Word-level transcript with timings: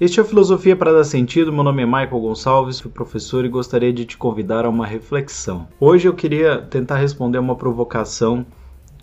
Este 0.00 0.20
é 0.20 0.22
a 0.22 0.26
Filosofia 0.26 0.76
para 0.76 0.92
Dar 0.92 1.02
Sentido. 1.02 1.52
Meu 1.52 1.64
nome 1.64 1.82
é 1.82 1.84
Michael 1.84 2.20
Gonçalves, 2.20 2.76
sou 2.76 2.88
professor 2.88 3.44
e 3.44 3.48
gostaria 3.48 3.92
de 3.92 4.04
te 4.04 4.16
convidar 4.16 4.64
a 4.64 4.68
uma 4.68 4.86
reflexão. 4.86 5.66
Hoje 5.80 6.06
eu 6.06 6.14
queria 6.14 6.58
tentar 6.58 6.98
responder 6.98 7.36
uma 7.38 7.56
provocação 7.56 8.46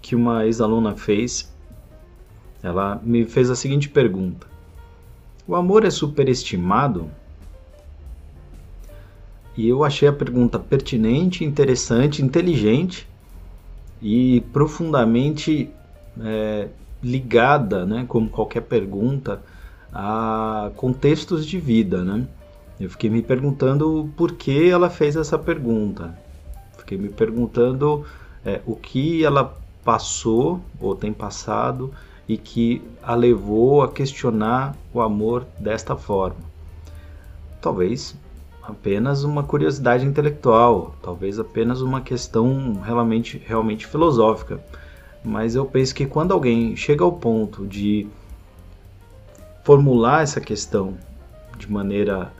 que 0.01 0.15
uma 0.15 0.45
ex-aluna 0.45 0.95
fez. 0.95 1.53
Ela 2.63 3.01
me 3.03 3.25
fez 3.25 3.49
a 3.49 3.57
seguinte 3.57 3.89
pergunta: 3.89 4.47
O 5.45 5.53
amor 5.53 5.83
é 5.83 5.89
superestimado? 5.89 7.11
E 9.57 9.67
eu 9.67 9.83
achei 9.83 10.07
a 10.07 10.13
pergunta 10.13 10.57
pertinente, 10.57 11.43
interessante, 11.43 12.23
inteligente 12.23 13.05
e 14.01 14.39
profundamente 14.53 15.69
é, 16.21 16.69
ligada, 17.03 17.85
né, 17.85 18.05
como 18.07 18.29
qualquer 18.29 18.61
pergunta 18.61 19.43
a 19.97 20.71
contextos 20.75 21.45
de 21.45 21.57
vida, 21.57 22.03
né? 22.03 22.27
Eu 22.77 22.89
fiquei 22.89 23.09
me 23.09 23.21
perguntando 23.21 24.09
por 24.17 24.33
que 24.33 24.69
ela 24.69 24.89
fez 24.89 25.15
essa 25.15 25.39
pergunta. 25.39 26.13
Fiquei 26.77 26.97
me 26.97 27.07
perguntando 27.07 28.05
é, 28.45 28.59
o 28.65 28.75
que 28.75 29.23
ela 29.23 29.57
passou 29.85 30.59
ou 30.81 30.93
tem 30.93 31.13
passado 31.13 31.93
e 32.27 32.37
que 32.37 32.81
a 33.01 33.15
levou 33.15 33.83
a 33.83 33.87
questionar 33.89 34.75
o 34.93 34.99
amor 34.99 35.45
desta 35.57 35.95
forma. 35.95 36.43
Talvez 37.61 38.17
apenas 38.61 39.23
uma 39.23 39.43
curiosidade 39.43 40.05
intelectual, 40.05 40.93
talvez 41.01 41.39
apenas 41.39 41.79
uma 41.79 42.01
questão 42.01 42.81
realmente, 42.83 43.41
realmente 43.45 43.87
filosófica. 43.87 44.59
Mas 45.23 45.55
eu 45.55 45.65
penso 45.65 45.95
que 45.95 46.05
quando 46.05 46.33
alguém 46.33 46.75
chega 46.75 47.03
ao 47.03 47.13
ponto 47.13 47.65
de 47.65 48.07
formular 49.65 50.21
essa 50.21 50.39
questão 50.39 50.95
de 51.57 51.69
maneira 51.69 52.31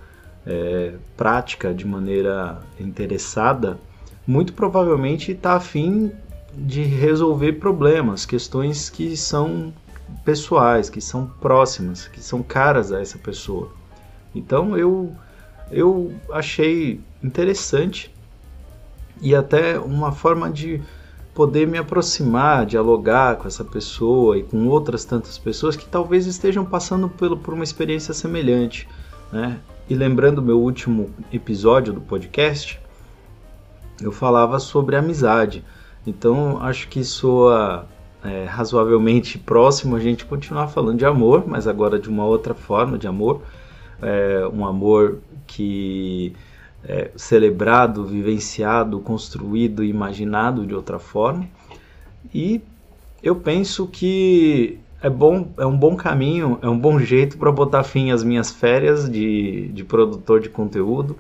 é, 0.46 0.94
prática, 1.18 1.74
de 1.74 1.86
maneira 1.86 2.62
interessada, 2.80 3.80
muito 4.28 4.54
provavelmente 4.54 5.32
está 5.32 5.56
afim 5.56 6.12
de 6.54 6.84
resolver 6.84 7.54
problemas, 7.54 8.28
questões 8.28 8.92
que 8.92 9.18
são 9.18 9.74
pessoais, 10.24 10.88
que 10.88 11.02
são 11.02 11.26
próximas, 11.42 12.08
que 12.08 12.22
são 12.22 12.44
caras 12.44 12.92
a 12.92 13.02
essa 13.02 13.18
pessoa. 13.18 13.72
Então 14.34 14.78
eu 14.78 15.12
eu 15.72 16.14
achei 16.32 17.02
interessante 17.24 18.14
e 19.20 19.34
até 19.34 19.80
uma 19.80 20.12
forma 20.12 20.48
de 20.52 20.80
poder 21.36 21.68
me 21.68 21.78
aproximar, 21.78 22.66
dialogar 22.66 23.36
com 23.36 23.46
essa 23.46 23.64
pessoa 23.64 24.38
e 24.38 24.44
com 24.44 24.68
outras 24.70 25.04
tantas 25.04 25.38
pessoas 25.38 25.76
que 25.76 25.86
talvez 25.86 26.26
estejam 26.26 26.64
passando 26.64 27.10
por, 27.10 27.38
por 27.38 27.54
uma 27.54 27.64
experiência 27.64 28.14
semelhante. 28.14 28.88
Né? 29.34 29.60
E 29.90 29.94
lembrando 29.94 30.42
meu 30.42 30.58
último 30.60 31.14
episódio 31.34 31.92
do 31.92 32.00
podcast, 32.00 32.80
eu 34.02 34.14
falava 34.14 34.60
sobre 34.60 34.96
amizade. 34.96 35.62
Então 36.08 36.58
acho 36.62 36.88
que 36.88 37.04
soa 37.04 37.86
é, 38.24 38.46
razoavelmente 38.46 39.38
próximo 39.38 39.98
a 39.98 40.00
gente 40.00 40.24
continuar 40.26 40.70
falando 40.70 41.00
de 41.00 41.06
amor, 41.06 41.44
mas 41.46 41.68
agora 41.68 42.00
de 42.00 42.08
uma 42.08 42.26
outra 42.26 42.54
forma 42.54 42.98
de 42.98 43.08
amor. 43.08 43.42
É, 44.02 44.48
um 44.54 44.66
amor 44.66 45.20
que 45.46 46.34
é, 46.88 47.12
celebrado, 47.16 48.06
vivenciado, 48.06 49.00
construído, 49.00 49.84
imaginado 49.84 50.66
de 50.66 50.74
outra 50.74 51.00
forma. 51.00 51.48
E 52.34 52.62
eu 53.22 53.36
penso 53.36 53.88
que 53.88 54.78
é 55.02 55.10
bom, 55.10 55.48
é 55.58 55.66
um 55.66 55.78
bom 55.78 55.96
caminho, 55.96 56.60
é 56.62 56.70
um 56.70 56.78
bom 56.78 57.00
jeito 57.00 57.38
para 57.38 57.52
botar 57.52 57.84
fim 57.84 58.12
às 58.12 58.24
minhas 58.24 58.52
férias 58.52 59.10
de, 59.10 59.68
de 59.70 59.84
produtor 59.84 60.40
de 60.40 60.50
conteúdo. 60.50 61.16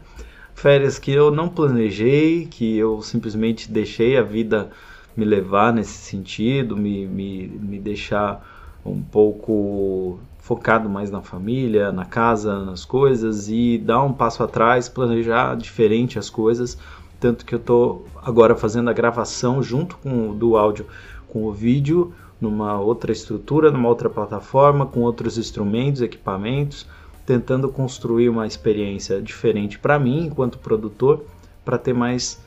Férias 0.53 0.97
que 0.97 1.11
eu 1.11 1.31
não 1.31 1.49
planejei, 1.49 2.45
que 2.45 2.77
eu 2.77 3.01
simplesmente 3.01 3.71
deixei 3.71 4.17
a 4.17 4.21
vida 4.21 4.69
me 5.15 5.25
levar 5.25 5.73
nesse 5.73 5.97
sentido, 5.97 6.75
me, 6.75 7.05
me, 7.05 7.47
me 7.47 7.79
deixar 7.79 8.45
um 8.85 9.01
pouco 9.01 10.19
focado 10.45 10.87
mais 10.87 11.09
na 11.09 11.23
família, 11.23 11.91
na 11.91 12.05
casa, 12.05 12.63
nas 12.63 12.85
coisas 12.85 13.49
e 13.49 13.79
dar 13.79 14.03
um 14.03 14.13
passo 14.13 14.43
atrás, 14.43 14.87
planejar 14.87 15.57
diferente 15.57 16.19
as 16.19 16.29
coisas. 16.29 16.77
Tanto 17.19 17.43
que 17.43 17.55
eu 17.55 17.57
estou 17.57 18.05
agora 18.21 18.55
fazendo 18.55 18.87
a 18.91 18.93
gravação 18.93 19.63
junto 19.63 19.97
com 19.97 20.37
do 20.37 20.55
áudio 20.55 20.85
com 21.27 21.45
o 21.45 21.51
vídeo 21.51 22.13
numa 22.39 22.79
outra 22.79 23.11
estrutura, 23.11 23.71
numa 23.71 23.89
outra 23.89 24.07
plataforma, 24.07 24.85
com 24.85 24.99
outros 24.99 25.35
instrumentos, 25.39 26.03
equipamentos, 26.03 26.85
tentando 27.25 27.67
construir 27.67 28.29
uma 28.29 28.45
experiência 28.45 29.19
diferente 29.19 29.79
para 29.79 29.97
mim 29.97 30.27
enquanto 30.27 30.59
produtor, 30.59 31.25
para 31.65 31.79
ter 31.79 31.93
mais, 31.93 32.39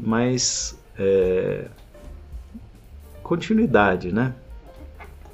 mais 0.00 0.78
é, 0.96 1.66
continuidade, 3.24 4.12
né? 4.12 4.36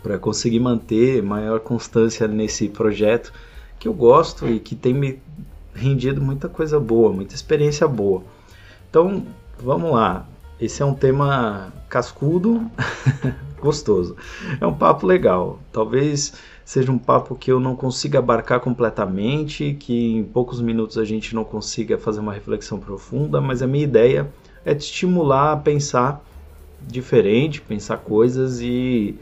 Para 0.03 0.19
conseguir 0.19 0.61
manter 0.61 1.22
maior 1.22 1.61
constância 1.61 2.27
nesse 2.27 2.69
projeto 2.69 3.33
que 3.78 3.88
eu 3.88 3.94
gosto 3.94 4.49
e 4.49 4.61
que 4.61 4.75
tem 4.75 4.93
me 4.93 5.21
rendido 5.75 6.21
muita 6.21 6.49
coisa 6.49 6.78
boa, 6.78 7.12
muita 7.12 7.34
experiência 7.34 7.87
boa. 7.88 8.22
Então, 8.89 9.25
vamos 9.59 9.93
lá. 9.93 10.27
Esse 10.60 10.83
é 10.83 10.84
um 10.84 10.94
tema 10.94 11.72
cascudo, 11.89 12.71
gostoso. 13.60 14.16
É 14.60 14.66
um 14.66 14.75
papo 14.75 15.06
legal. 15.06 15.59
Talvez 15.72 16.34
seja 16.65 16.93
um 16.93 16.99
papo 16.99 17.34
que 17.34 17.50
eu 17.50 17.59
não 17.59 17.75
consiga 17.75 18.19
abarcar 18.19 18.60
completamente, 18.60 19.75
que 19.81 20.16
em 20.16 20.25
poucos 20.25 20.60
minutos 20.60 20.99
a 20.99 21.05
gente 21.05 21.34
não 21.34 21.44
consiga 21.44 21.97
fazer 21.97 22.21
uma 22.21 22.33
reflexão 22.33 22.78
profunda, 22.78 23.41
mas 23.41 23.62
a 23.62 23.66
minha 23.66 23.84
ideia 23.84 24.31
é 24.65 24.75
te 24.75 24.83
estimular 24.83 25.53
a 25.53 25.56
pensar 25.56 26.22
diferente, 26.81 27.60
pensar 27.60 27.99
coisas 27.99 28.60
e 28.60 29.19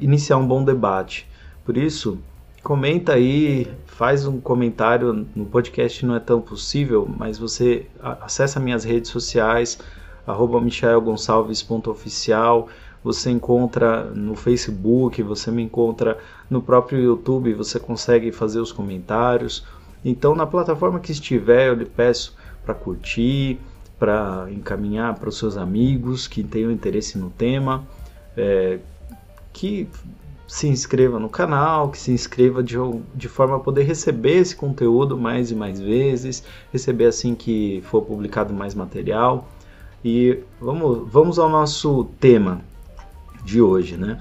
iniciar 0.00 0.36
um 0.36 0.46
bom 0.46 0.64
debate. 0.64 1.28
Por 1.64 1.76
isso, 1.76 2.18
comenta 2.62 3.14
aí, 3.14 3.68
faz 3.86 4.26
um 4.26 4.40
comentário 4.40 5.26
no 5.34 5.44
podcast 5.44 6.04
não 6.04 6.16
é 6.16 6.20
tão 6.20 6.40
possível, 6.40 7.08
mas 7.18 7.38
você 7.38 7.86
acessa 8.02 8.58
minhas 8.58 8.84
redes 8.84 9.10
sociais, 9.10 9.78
michaelgonçalves.oficial, 10.62 12.68
você 13.02 13.30
encontra 13.30 14.04
no 14.04 14.34
Facebook, 14.34 15.22
você 15.22 15.50
me 15.50 15.62
encontra 15.62 16.18
no 16.50 16.60
próprio 16.60 17.00
YouTube, 17.00 17.54
você 17.54 17.80
consegue 17.80 18.30
fazer 18.30 18.60
os 18.60 18.72
comentários. 18.72 19.64
Então, 20.04 20.34
na 20.34 20.46
plataforma 20.46 21.00
que 21.00 21.12
estiver, 21.12 21.68
eu 21.68 21.74
lhe 21.74 21.86
peço 21.86 22.36
para 22.64 22.74
curtir, 22.74 23.58
para 23.98 24.46
encaminhar 24.50 25.18
para 25.18 25.28
os 25.28 25.38
seus 25.38 25.56
amigos 25.56 26.28
que 26.28 26.42
tenham 26.42 26.70
interesse 26.70 27.18
no 27.18 27.30
tema. 27.30 27.84
É, 28.36 28.78
que 29.52 29.88
se 30.50 30.66
inscreva 30.66 31.20
no 31.20 31.28
canal, 31.28 31.90
que 31.90 31.98
se 31.98 32.10
inscreva 32.10 32.60
de, 32.62 32.76
de 33.14 33.28
forma 33.28 33.56
a 33.56 33.60
poder 33.60 33.84
receber 33.84 34.38
esse 34.38 34.56
conteúdo 34.56 35.16
mais 35.16 35.52
e 35.52 35.54
mais 35.54 35.80
vezes, 35.80 36.42
receber 36.72 37.06
assim 37.06 37.36
que 37.36 37.80
for 37.84 38.02
publicado 38.02 38.52
mais 38.52 38.74
material. 38.74 39.48
E 40.04 40.40
vamos, 40.60 41.08
vamos 41.08 41.38
ao 41.38 41.48
nosso 41.48 42.04
tema 42.18 42.62
de 43.44 43.62
hoje, 43.62 43.96
né? 43.96 44.18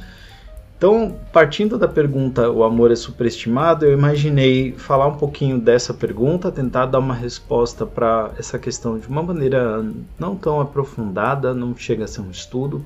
Então, 0.78 1.18
partindo 1.34 1.78
da 1.78 1.88
pergunta 1.88 2.50
o 2.50 2.64
amor 2.64 2.90
é 2.92 2.96
superestimado, 2.96 3.86
eu 3.86 3.92
imaginei 3.92 4.72
falar 4.74 5.08
um 5.08 5.18
pouquinho 5.18 5.60
dessa 5.60 5.94
pergunta, 5.94 6.52
tentar 6.52 6.86
dar 6.86 7.00
uma 7.00 7.14
resposta 7.14 7.86
para 7.86 8.32
essa 8.38 8.58
questão 8.58 8.98
de 8.98 9.08
uma 9.08 9.22
maneira 9.22 9.84
não 10.18 10.38
tão 10.38 10.62
aprofundada, 10.62 11.54
não 11.54 11.76
chega 11.76 12.06
a 12.06 12.08
ser 12.08 12.22
um 12.22 12.32
estudo, 12.32 12.86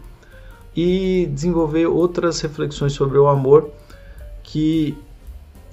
e 0.75 1.29
desenvolver 1.31 1.85
outras 1.85 2.41
reflexões 2.41 2.93
sobre 2.93 3.17
o 3.17 3.27
amor 3.27 3.69
que 4.41 4.97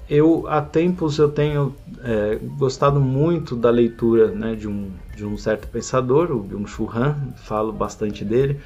eu 0.09 0.45
há 0.47 0.61
tempos 0.61 1.17
eu 1.17 1.29
tenho 1.29 1.73
é, 2.03 2.37
gostado 2.57 2.99
muito 2.99 3.55
da 3.55 3.69
leitura 3.69 4.27
né, 4.27 4.55
de, 4.55 4.67
um, 4.67 4.91
de 5.15 5.25
um 5.25 5.37
certo 5.37 5.67
pensador, 5.67 6.31
o 6.31 6.39
Byung-Chul 6.41 6.91
Han, 6.93 7.15
falo 7.37 7.71
bastante 7.71 8.25
dele, 8.25 8.59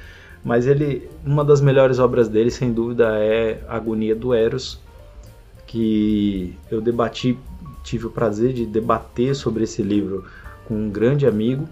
mas 0.44 0.66
ele 0.66 1.08
uma 1.24 1.44
das 1.44 1.60
melhores 1.60 1.98
obras 1.98 2.28
dele 2.28 2.50
sem 2.50 2.72
dúvida 2.72 3.16
é 3.18 3.62
Agonia 3.68 4.14
do 4.14 4.34
Eros, 4.34 4.80
que 5.66 6.56
eu 6.70 6.80
debati, 6.80 7.38
tive 7.82 8.06
o 8.06 8.10
prazer 8.10 8.52
de 8.52 8.66
debater 8.66 9.34
sobre 9.34 9.64
esse 9.64 9.82
livro 9.82 10.24
com 10.66 10.74
um 10.74 10.90
grande 10.90 11.26
amigo. 11.26 11.68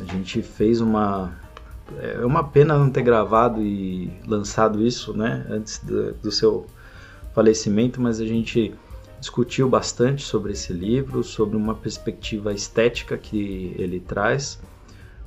A 0.00 0.12
gente 0.12 0.42
fez 0.42 0.80
uma 0.80 1.32
é 2.00 2.24
uma 2.24 2.44
pena 2.44 2.76
não 2.76 2.90
ter 2.90 3.02
gravado 3.02 3.62
e 3.62 4.10
lançado 4.26 4.86
isso, 4.86 5.16
né, 5.16 5.46
antes 5.48 5.78
do, 5.78 6.12
do 6.14 6.30
seu 6.30 6.66
falecimento, 7.34 8.00
mas 8.00 8.20
a 8.20 8.26
gente 8.26 8.74
discutiu 9.20 9.68
bastante 9.68 10.22
sobre 10.22 10.52
esse 10.52 10.72
livro, 10.72 11.22
sobre 11.22 11.56
uma 11.56 11.74
perspectiva 11.74 12.52
estética 12.52 13.16
que 13.16 13.74
ele 13.78 14.00
traz, 14.00 14.60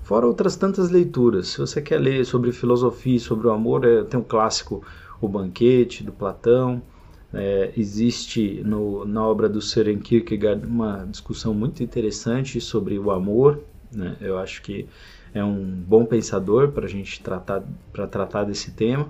fora 0.03 0.25
outras 0.25 0.55
tantas 0.55 0.89
leituras. 0.89 1.47
Se 1.49 1.57
você 1.59 1.81
quer 1.81 1.99
ler 1.99 2.25
sobre 2.25 2.51
filosofia 2.51 3.19
sobre 3.19 3.47
o 3.47 3.51
amor, 3.51 3.85
é, 3.85 4.03
tem 4.03 4.19
um 4.19 4.23
clássico 4.23 4.83
O 5.19 5.27
Banquete, 5.27 6.03
do 6.03 6.11
Platão, 6.11 6.81
É, 7.33 7.71
existe 7.77 8.61
no, 8.65 9.05
na 9.05 9.25
obra 9.25 9.47
do 9.47 9.61
Søren 9.61 9.99
Kierkegaard 9.99 10.65
uma 10.65 11.05
discussão 11.09 11.53
muito 11.53 11.81
interessante 11.81 12.59
sobre 12.59 12.99
o 12.99 13.09
amor. 13.09 13.63
Né? 13.89 14.17
Eu 14.19 14.37
acho 14.37 14.61
que 14.61 14.85
é 15.33 15.43
um 15.43 15.63
bom 15.63 16.05
pensador 16.05 16.69
para 16.69 16.85
a 16.85 16.89
gente 16.89 17.21
tratar, 17.21 17.63
para 17.91 18.07
tratar 18.07 18.43
desse 18.43 18.71
tema. 18.71 19.09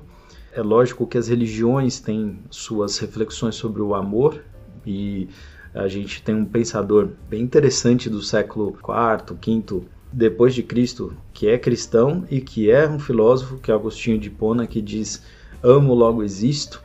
É 0.54 0.62
lógico 0.62 1.08
que 1.08 1.18
as 1.18 1.28
religiões 1.28 2.00
têm 2.00 2.40
suas 2.50 2.98
reflexões 3.00 3.56
sobre 3.56 3.82
o 3.82 3.96
amor 3.96 4.44
e 4.86 5.30
a 5.74 5.88
gente 5.88 6.22
tem 6.22 6.36
um 6.36 6.46
pensador 6.46 7.10
bem 7.30 7.42
interessante 7.42 8.10
do 8.10 8.22
século 8.22 8.78
IV, 8.78 9.38
V 9.40 9.86
depois 10.12 10.54
de 10.54 10.62
Cristo, 10.62 11.16
que 11.34 11.48
é 11.48 11.58
cristão 11.58 12.26
e 12.30 12.42
que 12.42 12.70
é 12.70 12.88
um 12.88 13.00
filósofo, 13.00 13.58
que 13.58 13.72
é 13.72 13.74
Agostinho 13.74 14.20
de 14.20 14.28
Hipona, 14.28 14.68
que 14.68 14.82
diz: 14.82 15.24
"Amo, 15.64 15.94
logo 15.94 16.22
existo". 16.22 16.84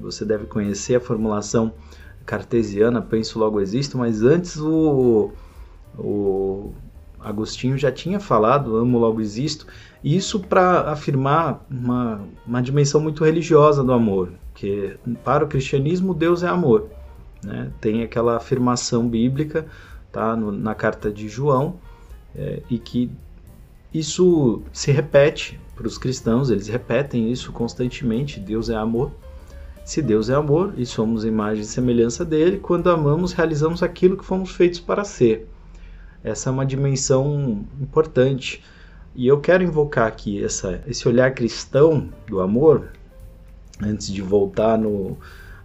Você 0.00 0.24
deve 0.24 0.46
conhecer 0.46 0.96
a 0.96 1.00
formulação 1.00 1.72
cartesiana, 2.26 3.00
penso, 3.00 3.38
logo 3.38 3.60
existo, 3.60 3.96
mas 3.96 4.22
antes 4.22 4.56
o, 4.56 5.30
o 5.96 6.72
Agostinho 7.24 7.78
já 7.78 7.90
tinha 7.90 8.20
falado, 8.20 8.76
amo, 8.76 8.98
logo 8.98 9.20
existo, 9.20 9.66
isso 10.02 10.38
para 10.38 10.92
afirmar 10.92 11.64
uma, 11.70 12.20
uma 12.46 12.60
dimensão 12.60 13.00
muito 13.00 13.24
religiosa 13.24 13.82
do 13.82 13.92
amor, 13.92 14.32
que 14.54 14.96
para 15.24 15.44
o 15.44 15.48
cristianismo 15.48 16.12
Deus 16.14 16.42
é 16.42 16.48
amor. 16.48 16.88
Né? 17.42 17.70
Tem 17.80 18.02
aquela 18.02 18.36
afirmação 18.36 19.08
bíblica 19.08 19.66
tá, 20.12 20.36
no, 20.36 20.52
na 20.52 20.74
carta 20.74 21.10
de 21.10 21.28
João, 21.28 21.76
é, 22.36 22.62
e 22.68 22.78
que 22.78 23.10
isso 23.92 24.62
se 24.72 24.92
repete 24.92 25.58
para 25.74 25.86
os 25.86 25.96
cristãos, 25.96 26.50
eles 26.50 26.68
repetem 26.68 27.30
isso 27.30 27.52
constantemente: 27.52 28.38
Deus 28.38 28.68
é 28.68 28.76
amor. 28.76 29.12
Se 29.84 30.00
Deus 30.00 30.30
é 30.30 30.34
amor 30.34 30.72
e 30.76 30.86
somos 30.86 31.24
imagem 31.24 31.62
e 31.62 31.66
semelhança 31.66 32.24
dele, 32.24 32.58
quando 32.58 32.88
amamos, 32.88 33.32
realizamos 33.32 33.82
aquilo 33.82 34.16
que 34.16 34.24
fomos 34.24 34.50
feitos 34.50 34.80
para 34.80 35.04
ser. 35.04 35.46
Essa 36.24 36.48
é 36.48 36.52
uma 36.52 36.64
dimensão 36.64 37.66
importante. 37.78 38.64
E 39.14 39.26
eu 39.26 39.38
quero 39.38 39.62
invocar 39.62 40.08
aqui 40.08 40.42
essa, 40.42 40.82
esse 40.86 41.06
olhar 41.06 41.32
cristão 41.34 42.08
do 42.26 42.40
amor, 42.40 42.88
antes 43.80 44.10
de 44.10 44.22
voltar 44.22 44.78
no, 44.78 45.18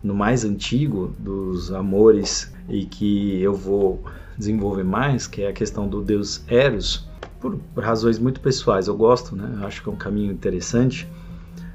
no 0.04 0.14
mais 0.14 0.44
antigo 0.44 1.16
dos 1.18 1.72
amores 1.72 2.54
e 2.68 2.86
que 2.86 3.42
eu 3.42 3.54
vou 3.54 4.04
desenvolver 4.38 4.84
mais, 4.84 5.28
que 5.28 5.42
é 5.42 5.48
a 5.48 5.54
questão 5.54 5.88
do 5.88 6.02
Deus 6.02 6.44
Eros, 6.48 7.08
por, 7.40 7.58
por 7.74 7.84
razões 7.84 8.20
muito 8.20 8.42
pessoais. 8.42 8.88
Eu 8.88 8.98
gosto, 8.98 9.36
né? 9.36 9.60
Eu 9.62 9.66
acho 9.66 9.82
que 9.82 9.90
é 9.90 9.92
um 9.92 9.98
caminho 9.98 10.32
interessante, 10.32 11.08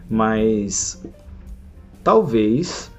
mas 0.09 1.03
talvez 2.03 2.93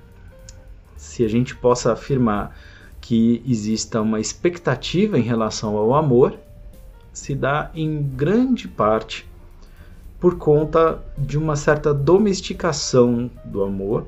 se 0.98 1.24
a 1.24 1.28
gente 1.28 1.56
possa 1.56 1.94
afirmar 1.94 2.58
que 3.06 3.40
exista 3.46 4.02
uma 4.02 4.19
expectativa 4.19 5.19
em 5.19 5.22
relação 5.22 5.78
ao 5.78 5.94
amor, 5.94 6.40
se 7.13 7.36
dá 7.36 7.69
em 7.75 8.02
grande 8.02 8.68
parte 8.68 9.30
por 10.19 10.40
conta 10.40 11.00
de 11.16 11.38
uma 11.38 11.56
certa 11.56 11.94
domesticação 11.94 13.30
do 13.46 13.63
amor, 13.63 14.07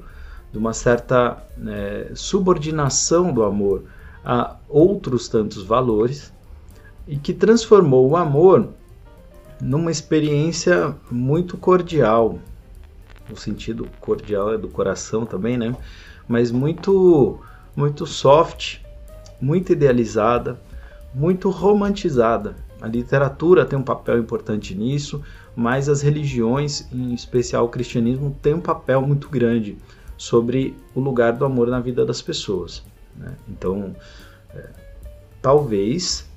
de 0.52 0.58
uma 0.58 0.74
certa 0.74 1.38
é, 1.68 2.12
subordinação 2.16 3.32
do 3.32 3.44
amor 3.44 3.84
a 4.26 4.56
outros 4.68 5.30
tantos 5.30 5.62
valores 5.62 6.34
e 7.08 7.18
que 7.18 7.36
transformou 7.36 8.10
o 8.10 8.18
amor 8.18 8.70
numa 9.62 9.92
experiência 9.92 10.96
muito 11.12 11.56
cordial, 11.56 12.40
no 13.30 13.38
sentido 13.38 13.88
cordial 14.02 14.56
é 14.56 14.58
do 14.58 14.68
coração 14.68 15.24
também, 15.24 15.56
né? 15.56 15.76
Mas 16.28 16.50
muito 16.50 17.40
muito 17.76 18.08
soft, 18.08 18.87
muito 19.40 19.72
idealizada, 19.72 20.60
muito 21.14 21.50
romantizada. 21.50 22.56
A 22.82 22.88
literatura 22.88 23.66
tem 23.66 23.78
um 23.78 23.84
papel 23.84 24.20
importante 24.20 24.76
nisso, 24.76 25.22
mas 25.56 25.90
as 25.90 26.02
religiões, 26.02 26.88
em 26.92 27.14
especial 27.14 27.66
o 27.66 27.70
cristianismo, 27.70 28.36
tem 28.42 28.54
um 28.54 28.62
papel 28.62 29.02
muito 29.02 29.30
grande 29.30 29.78
sobre 30.18 30.76
o 30.94 31.00
lugar 31.00 31.34
do 31.34 31.46
amor 31.46 31.68
na 31.68 31.80
vida 31.80 32.06
das 32.06 32.22
pessoas. 32.22 32.84
Né? 33.16 33.36
Então, 33.50 33.96
é, 34.54 34.70
talvez 35.42 36.28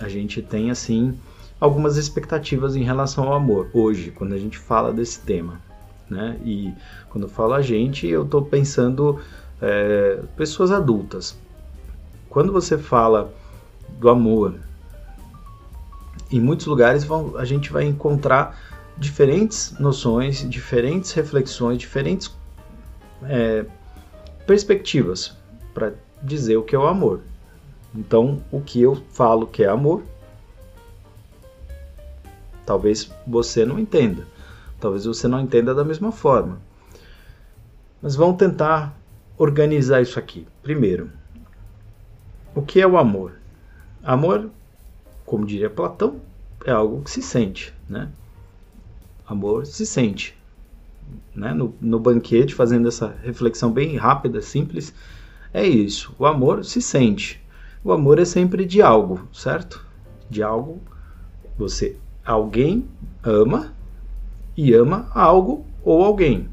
a 0.00 0.08
gente 0.08 0.42
tenha 0.42 0.72
assim 0.72 1.18
algumas 1.60 1.96
expectativas 1.96 2.74
em 2.74 2.82
relação 2.82 3.24
ao 3.24 3.34
amor 3.34 3.70
hoje, 3.72 4.10
quando 4.10 4.34
a 4.34 4.38
gente 4.38 4.58
fala 4.58 4.92
desse 4.92 5.20
tema. 5.20 5.60
Né? 6.10 6.36
E 6.44 6.72
quando 7.08 7.24
eu 7.24 7.30
falo 7.30 7.54
a 7.54 7.62
gente, 7.62 8.06
eu 8.06 8.24
estou 8.24 8.42
pensando 8.42 9.20
é, 9.60 10.20
pessoas 10.36 10.70
adultas, 10.70 11.38
quando 12.32 12.50
você 12.50 12.78
fala 12.78 13.30
do 13.98 14.08
amor, 14.08 14.58
em 16.30 16.40
muitos 16.40 16.64
lugares 16.64 17.04
vão, 17.04 17.36
a 17.36 17.44
gente 17.44 17.70
vai 17.70 17.84
encontrar 17.84 18.58
diferentes 18.96 19.78
noções, 19.78 20.48
diferentes 20.48 21.12
reflexões, 21.12 21.76
diferentes 21.76 22.34
é, 23.24 23.66
perspectivas 24.46 25.36
para 25.74 25.92
dizer 26.22 26.56
o 26.56 26.62
que 26.62 26.74
é 26.74 26.78
o 26.78 26.86
amor. 26.86 27.20
Então, 27.94 28.42
o 28.50 28.62
que 28.62 28.80
eu 28.80 28.96
falo 29.10 29.46
que 29.46 29.62
é 29.62 29.68
amor, 29.68 30.02
talvez 32.64 33.12
você 33.26 33.66
não 33.66 33.78
entenda. 33.78 34.26
Talvez 34.80 35.04
você 35.04 35.28
não 35.28 35.38
entenda 35.38 35.74
da 35.74 35.84
mesma 35.84 36.10
forma. 36.10 36.58
Mas 38.00 38.16
vamos 38.16 38.38
tentar 38.38 38.98
organizar 39.36 40.00
isso 40.00 40.18
aqui. 40.18 40.48
Primeiro, 40.62 41.10
o 42.54 42.62
que 42.62 42.80
é 42.80 42.86
o 42.86 42.98
amor? 42.98 43.32
Amor, 44.02 44.50
como 45.24 45.46
diria 45.46 45.70
Platão, 45.70 46.20
é 46.64 46.70
algo 46.70 47.02
que 47.02 47.10
se 47.10 47.22
sente, 47.22 47.72
né? 47.88 48.10
Amor 49.26 49.66
se 49.66 49.86
sente. 49.86 50.36
Né? 51.34 51.52
No, 51.54 51.74
no 51.80 51.98
banquete, 51.98 52.54
fazendo 52.54 52.88
essa 52.88 53.16
reflexão 53.22 53.72
bem 53.72 53.96
rápida, 53.96 54.42
simples, 54.42 54.94
é 55.52 55.66
isso. 55.66 56.14
O 56.18 56.26
amor 56.26 56.64
se 56.64 56.80
sente. 56.80 57.42
O 57.84 57.92
amor 57.92 58.18
é 58.18 58.24
sempre 58.24 58.64
de 58.64 58.80
algo, 58.80 59.26
certo? 59.32 59.84
De 60.28 60.42
algo. 60.42 60.80
Você, 61.58 61.96
alguém 62.24 62.86
ama 63.22 63.72
e 64.56 64.72
ama 64.72 65.08
algo 65.14 65.64
ou 65.84 66.04
alguém. 66.04 66.48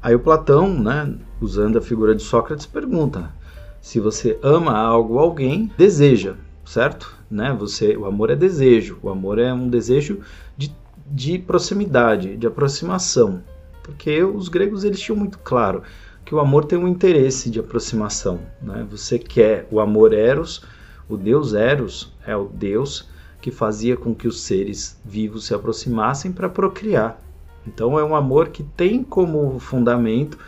Aí 0.00 0.14
o 0.14 0.20
Platão, 0.20 0.78
né, 0.78 1.14
usando 1.40 1.78
a 1.78 1.82
figura 1.82 2.14
de 2.14 2.22
Sócrates, 2.22 2.66
pergunta: 2.66 3.32
se 3.80 4.00
você 4.00 4.38
ama 4.42 4.76
algo 4.76 5.18
alguém, 5.18 5.70
deseja, 5.76 6.34
certo? 6.64 7.16
Né? 7.30 7.54
Você, 7.58 7.96
o 7.96 8.06
amor 8.06 8.30
é 8.30 8.36
desejo. 8.36 8.98
O 9.02 9.08
amor 9.08 9.38
é 9.38 9.52
um 9.52 9.68
desejo 9.68 10.20
de, 10.56 10.74
de 11.06 11.38
proximidade, 11.38 12.36
de 12.36 12.46
aproximação. 12.46 13.42
Porque 13.82 14.22
os 14.22 14.48
gregos 14.48 14.84
eles 14.84 15.00
tinham 15.00 15.16
muito 15.16 15.38
claro 15.38 15.82
que 16.24 16.34
o 16.34 16.40
amor 16.40 16.66
tem 16.66 16.78
um 16.78 16.88
interesse 16.88 17.48
de 17.48 17.58
aproximação. 17.58 18.40
Né? 18.60 18.86
Você 18.90 19.18
quer 19.18 19.66
o 19.70 19.80
amor 19.80 20.12
eros, 20.12 20.62
o 21.08 21.16
deus 21.16 21.54
eros 21.54 22.12
é 22.26 22.36
o 22.36 22.44
deus 22.44 23.08
que 23.40 23.50
fazia 23.50 23.96
com 23.96 24.14
que 24.14 24.28
os 24.28 24.42
seres 24.42 25.00
vivos 25.04 25.46
se 25.46 25.54
aproximassem 25.54 26.30
para 26.30 26.48
procriar. 26.48 27.18
Então 27.66 27.98
é 27.98 28.04
um 28.04 28.14
amor 28.14 28.48
que 28.48 28.62
tem 28.62 29.02
como 29.02 29.58
fundamento, 29.58 30.38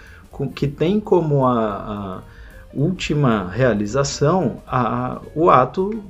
que 0.55 0.67
tem 0.69 1.01
como 1.01 1.47
a, 1.47 1.63
a 1.65 2.23
última 2.73 3.49
realização 3.49 4.63
a, 4.67 5.21
o 5.35 5.51
ato 5.51 6.03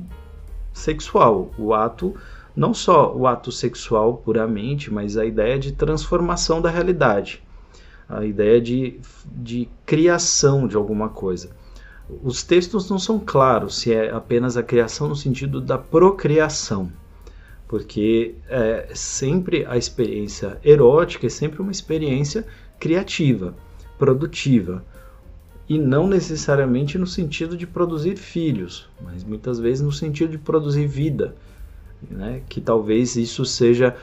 sexual, 0.72 1.50
o 1.58 1.74
ato 1.74 2.14
não 2.54 2.74
só 2.74 3.14
o 3.14 3.26
ato 3.26 3.50
sexual 3.50 4.18
puramente, 4.18 4.92
mas 4.92 5.16
a 5.16 5.24
ideia 5.24 5.58
de 5.58 5.72
transformação 5.72 6.60
da 6.60 6.70
realidade, 6.70 7.42
a 8.08 8.24
ideia 8.24 8.60
de, 8.60 9.00
de 9.24 9.68
criação 9.86 10.66
de 10.66 10.76
alguma 10.76 11.08
coisa. 11.08 11.50
Os 12.22 12.42
textos 12.42 12.90
não 12.90 12.98
são 12.98 13.20
claros 13.20 13.78
se 13.78 13.92
é 13.92 14.10
apenas 14.10 14.56
a 14.56 14.62
criação 14.62 15.08
no 15.08 15.14
sentido 15.14 15.60
da 15.60 15.78
procriação, 15.78 16.90
porque 17.68 18.34
é 18.48 18.88
sempre 18.94 19.64
a 19.64 19.76
experiência 19.76 20.58
erótica 20.64 21.28
é 21.28 21.30
sempre 21.30 21.62
uma 21.62 21.70
experiência 21.70 22.44
criativa, 22.80 23.54
produtiva 23.96 24.84
e 25.70 25.78
não 25.78 26.08
necessariamente 26.08 26.98
no 26.98 27.06
sentido 27.06 27.56
de 27.56 27.64
produzir 27.64 28.16
filhos, 28.16 28.88
mas 29.00 29.22
muitas 29.22 29.60
vezes 29.60 29.80
no 29.80 29.92
sentido 29.92 30.32
de 30.32 30.38
produzir 30.38 30.88
vida, 30.88 31.36
né? 32.10 32.42
que 32.48 32.60
talvez 32.60 33.14
isso 33.14 33.44
seja 33.44 33.96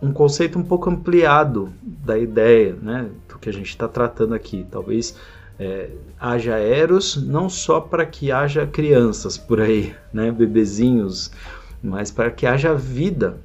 um 0.00 0.10
conceito 0.10 0.58
um 0.58 0.62
pouco 0.62 0.88
ampliado 0.88 1.70
da 1.82 2.18
ideia 2.18 2.74
né? 2.80 3.10
do 3.28 3.38
que 3.38 3.50
a 3.50 3.52
gente 3.52 3.68
está 3.68 3.86
tratando 3.86 4.34
aqui. 4.34 4.66
Talvez 4.70 5.14
é, 5.58 5.90
haja 6.18 6.56
eros 6.56 7.22
não 7.22 7.50
só 7.50 7.78
para 7.78 8.06
que 8.06 8.32
haja 8.32 8.66
crianças 8.66 9.36
por 9.36 9.60
aí, 9.60 9.94
né? 10.14 10.32
bebezinhos, 10.32 11.30
mas 11.82 12.10
para 12.10 12.30
que 12.30 12.46
haja 12.46 12.74
vida 12.74 13.38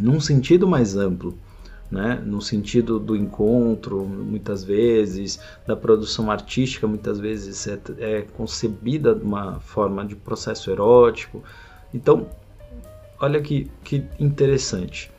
num 0.00 0.18
sentido 0.18 0.66
mais 0.66 0.96
amplo. 0.96 1.36
Né, 1.92 2.22
no 2.24 2.40
sentido 2.40 2.98
do 2.98 3.14
encontro, 3.14 4.02
muitas 4.06 4.64
vezes, 4.64 5.38
da 5.66 5.76
produção 5.76 6.30
artística, 6.30 6.86
muitas 6.86 7.20
vezes 7.20 7.68
é, 7.68 7.78
é 7.98 8.22
concebida 8.22 9.14
de 9.14 9.22
uma 9.22 9.60
forma 9.60 10.02
de 10.02 10.16
processo 10.16 10.70
erótico. 10.70 11.42
Então, 11.92 12.26
olha 13.20 13.42
que, 13.42 13.70
que 13.84 14.02
interessante. 14.18 15.12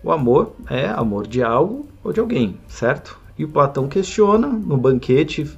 O 0.00 0.12
amor 0.12 0.54
é 0.70 0.86
amor 0.86 1.26
de 1.26 1.42
algo 1.42 1.88
ou 2.04 2.12
de 2.12 2.20
alguém, 2.20 2.56
certo? 2.68 3.18
E 3.36 3.44
o 3.44 3.48
Platão 3.48 3.88
questiona 3.88 4.46
no 4.46 4.76
banquete, 4.76 5.50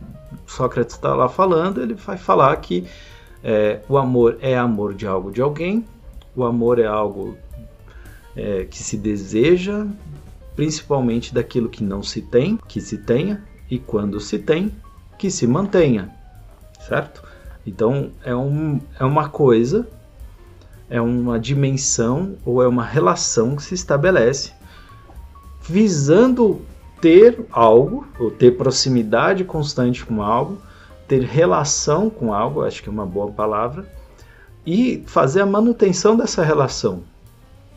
Sócrates 0.47 0.95
está 0.95 1.15
lá 1.15 1.29
falando, 1.29 1.83
ele 1.83 1.93
vai 1.93 2.17
falar 2.17 2.57
que 2.57 2.87
é, 3.43 3.83
o 3.87 3.99
amor 3.99 4.39
é 4.41 4.57
amor 4.57 4.95
de 4.95 5.07
algo 5.07 5.31
de 5.31 5.43
alguém, 5.43 5.85
o 6.35 6.43
amor 6.43 6.79
é 6.79 6.87
algo 6.87 7.37
é, 8.35 8.65
que 8.65 8.83
se 8.83 8.97
deseja, 8.97 9.87
principalmente 10.57 11.35
daquilo 11.35 11.69
que 11.69 11.83
não 11.83 12.03
se 12.03 12.23
tem, 12.23 12.59
que 12.69 12.81
se 12.81 12.99
tenha, 12.99 13.45
e 13.71 13.79
quando 13.79 14.21
se 14.21 14.39
tem, 14.39 14.73
que 15.19 15.31
se 15.31 15.47
mantenha, 15.47 16.11
certo? 16.87 17.23
Então 17.67 18.11
é, 18.23 18.35
um, 18.35 18.81
é 18.99 19.05
uma 19.05 19.29
coisa 19.29 19.89
é 20.91 21.01
uma 21.01 21.41
dimensão 21.41 22.37
ou 22.45 22.63
é 22.63 22.69
uma 22.69 22.85
relação 22.85 23.57
que 23.57 23.63
se 23.63 23.75
estabelece 23.75 24.53
visando 25.67 26.61
ter 27.01 27.45
algo, 27.51 28.07
ou 28.19 28.31
ter 28.31 28.57
proximidade 28.57 29.45
constante 29.45 30.05
com 30.05 30.23
algo, 30.23 30.59
ter 31.09 31.23
relação 31.23 32.09
com 32.09 32.33
algo, 32.33 32.63
acho 32.63 32.83
que 32.83 32.89
é 32.89 32.93
uma 32.93 33.07
boa 33.07 33.31
palavra, 33.31 33.87
e 34.67 35.03
fazer 35.07 35.41
a 35.41 35.47
manutenção 35.47 36.17
dessa 36.17 36.43
relação. 36.43 37.03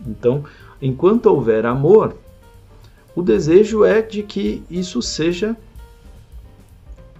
Então, 0.05 0.43
enquanto 0.81 1.25
houver 1.25 1.65
amor, 1.65 2.15
o 3.17 3.23
desejo 3.23 3.83
é 3.83 3.99
de 3.99 4.21
que 4.21 4.63
isso 4.69 5.01
seja 5.01 5.57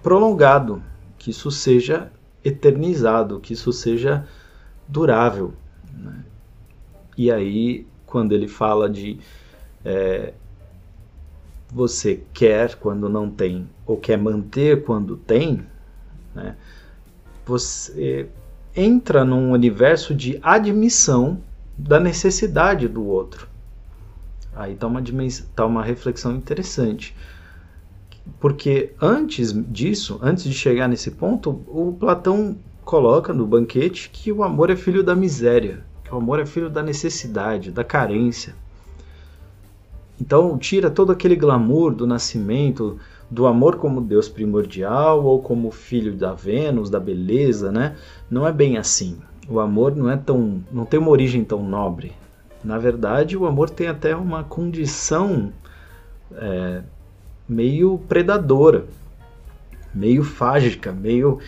prolongado, 0.00 0.80
que 1.18 1.30
isso 1.30 1.50
seja 1.50 2.08
eternizado, 2.44 3.40
que 3.40 3.52
isso 3.52 3.72
seja 3.72 4.24
durável. 4.86 5.52
Né? 5.92 6.24
E 7.16 7.32
aí, 7.32 7.84
quando 8.06 8.30
ele 8.30 8.46
fala 8.46 8.88
de 8.88 9.18
é, 9.84 10.34
você 11.68 12.22
quer 12.32 12.76
quando 12.76 13.08
não 13.08 13.28
tem, 13.28 13.68
ou 13.84 13.96
quer 13.96 14.18
manter 14.18 14.84
quando 14.84 15.16
tem, 15.16 15.66
né? 16.32 16.54
você 17.44 18.28
entra 18.76 19.24
num 19.24 19.50
universo 19.50 20.14
de 20.14 20.38
admissão 20.44 21.42
da 21.76 21.98
necessidade 21.98 22.86
do 22.86 23.04
outro. 23.04 23.48
Aí 24.54 24.72
está 24.72 24.86
uma, 24.86 25.02
tá 25.54 25.66
uma 25.66 25.82
reflexão 25.82 26.34
interessante. 26.34 27.14
Porque 28.40 28.92
antes 29.00 29.52
disso, 29.52 30.18
antes 30.22 30.44
de 30.44 30.52
chegar 30.52 30.88
nesse 30.88 31.10
ponto, 31.10 31.62
o 31.66 31.96
Platão 31.98 32.56
coloca 32.84 33.32
no 33.32 33.46
banquete 33.46 34.10
que 34.10 34.32
o 34.32 34.42
amor 34.42 34.70
é 34.70 34.76
filho 34.76 35.02
da 35.02 35.14
miséria, 35.14 35.84
que 36.04 36.14
o 36.14 36.18
amor 36.18 36.40
é 36.40 36.46
filho 36.46 36.70
da 36.70 36.82
necessidade, 36.82 37.70
da 37.70 37.84
carência. 37.84 38.54
Então 40.20 40.58
tira 40.58 40.90
todo 40.90 41.12
aquele 41.12 41.36
glamour 41.36 41.94
do 41.94 42.06
nascimento, 42.06 42.98
do 43.30 43.46
amor 43.46 43.76
como 43.76 44.00
Deus 44.00 44.28
primordial 44.28 45.24
ou 45.24 45.40
como 45.40 45.70
filho 45.70 46.14
da 46.14 46.32
Vênus, 46.32 46.90
da 46.90 46.98
beleza, 46.98 47.70
né? 47.70 47.96
Não 48.30 48.46
é 48.46 48.52
bem 48.52 48.78
assim. 48.78 49.18
O 49.48 49.60
amor 49.60 49.94
não 49.94 50.10
é 50.10 50.16
tão, 50.16 50.62
não 50.72 50.84
tem 50.84 50.98
uma 50.98 51.10
origem 51.10 51.44
tão 51.44 51.62
nobre. 51.62 52.12
Na 52.62 52.78
verdade, 52.78 53.36
o 53.36 53.46
amor 53.46 53.70
tem 53.70 53.86
até 53.86 54.16
uma 54.16 54.42
condição 54.42 55.52
é, 56.34 56.82
meio 57.48 57.98
predadora, 58.08 58.86
meio 59.94 60.24
fágica, 60.24 60.92
meio 60.92 61.38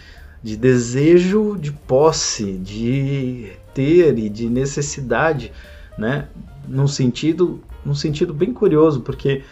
de 0.42 0.56
desejo 0.56 1.56
de 1.58 1.72
posse, 1.72 2.52
de 2.52 3.52
ter 3.74 4.18
e 4.18 4.28
de 4.28 4.48
necessidade, 4.48 5.52
né? 5.98 6.28
Num 6.66 6.88
sentido, 6.88 7.60
num 7.84 7.94
sentido 7.94 8.32
bem 8.32 8.52
curioso, 8.52 9.00
porque 9.00 9.42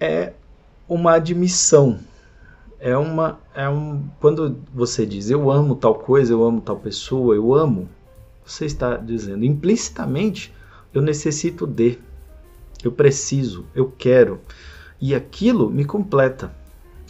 é 0.00 0.32
uma 0.88 1.14
admissão. 1.14 1.98
É 2.80 2.96
uma 2.96 3.38
é 3.54 3.68
um 3.68 4.04
quando 4.20 4.56
você 4.72 5.04
diz 5.04 5.30
eu 5.30 5.50
amo 5.50 5.74
tal 5.74 5.96
coisa, 5.96 6.32
eu 6.32 6.44
amo 6.44 6.60
tal 6.60 6.76
pessoa, 6.76 7.34
eu 7.34 7.52
amo, 7.52 7.88
você 8.48 8.64
está 8.64 8.96
dizendo 8.96 9.44
implicitamente 9.44 10.54
eu 10.92 11.02
necessito 11.02 11.66
de, 11.66 11.98
eu 12.82 12.90
preciso, 12.90 13.66
eu 13.74 13.92
quero. 13.96 14.40
E 15.00 15.14
aquilo 15.14 15.70
me 15.70 15.84
completa. 15.84 16.52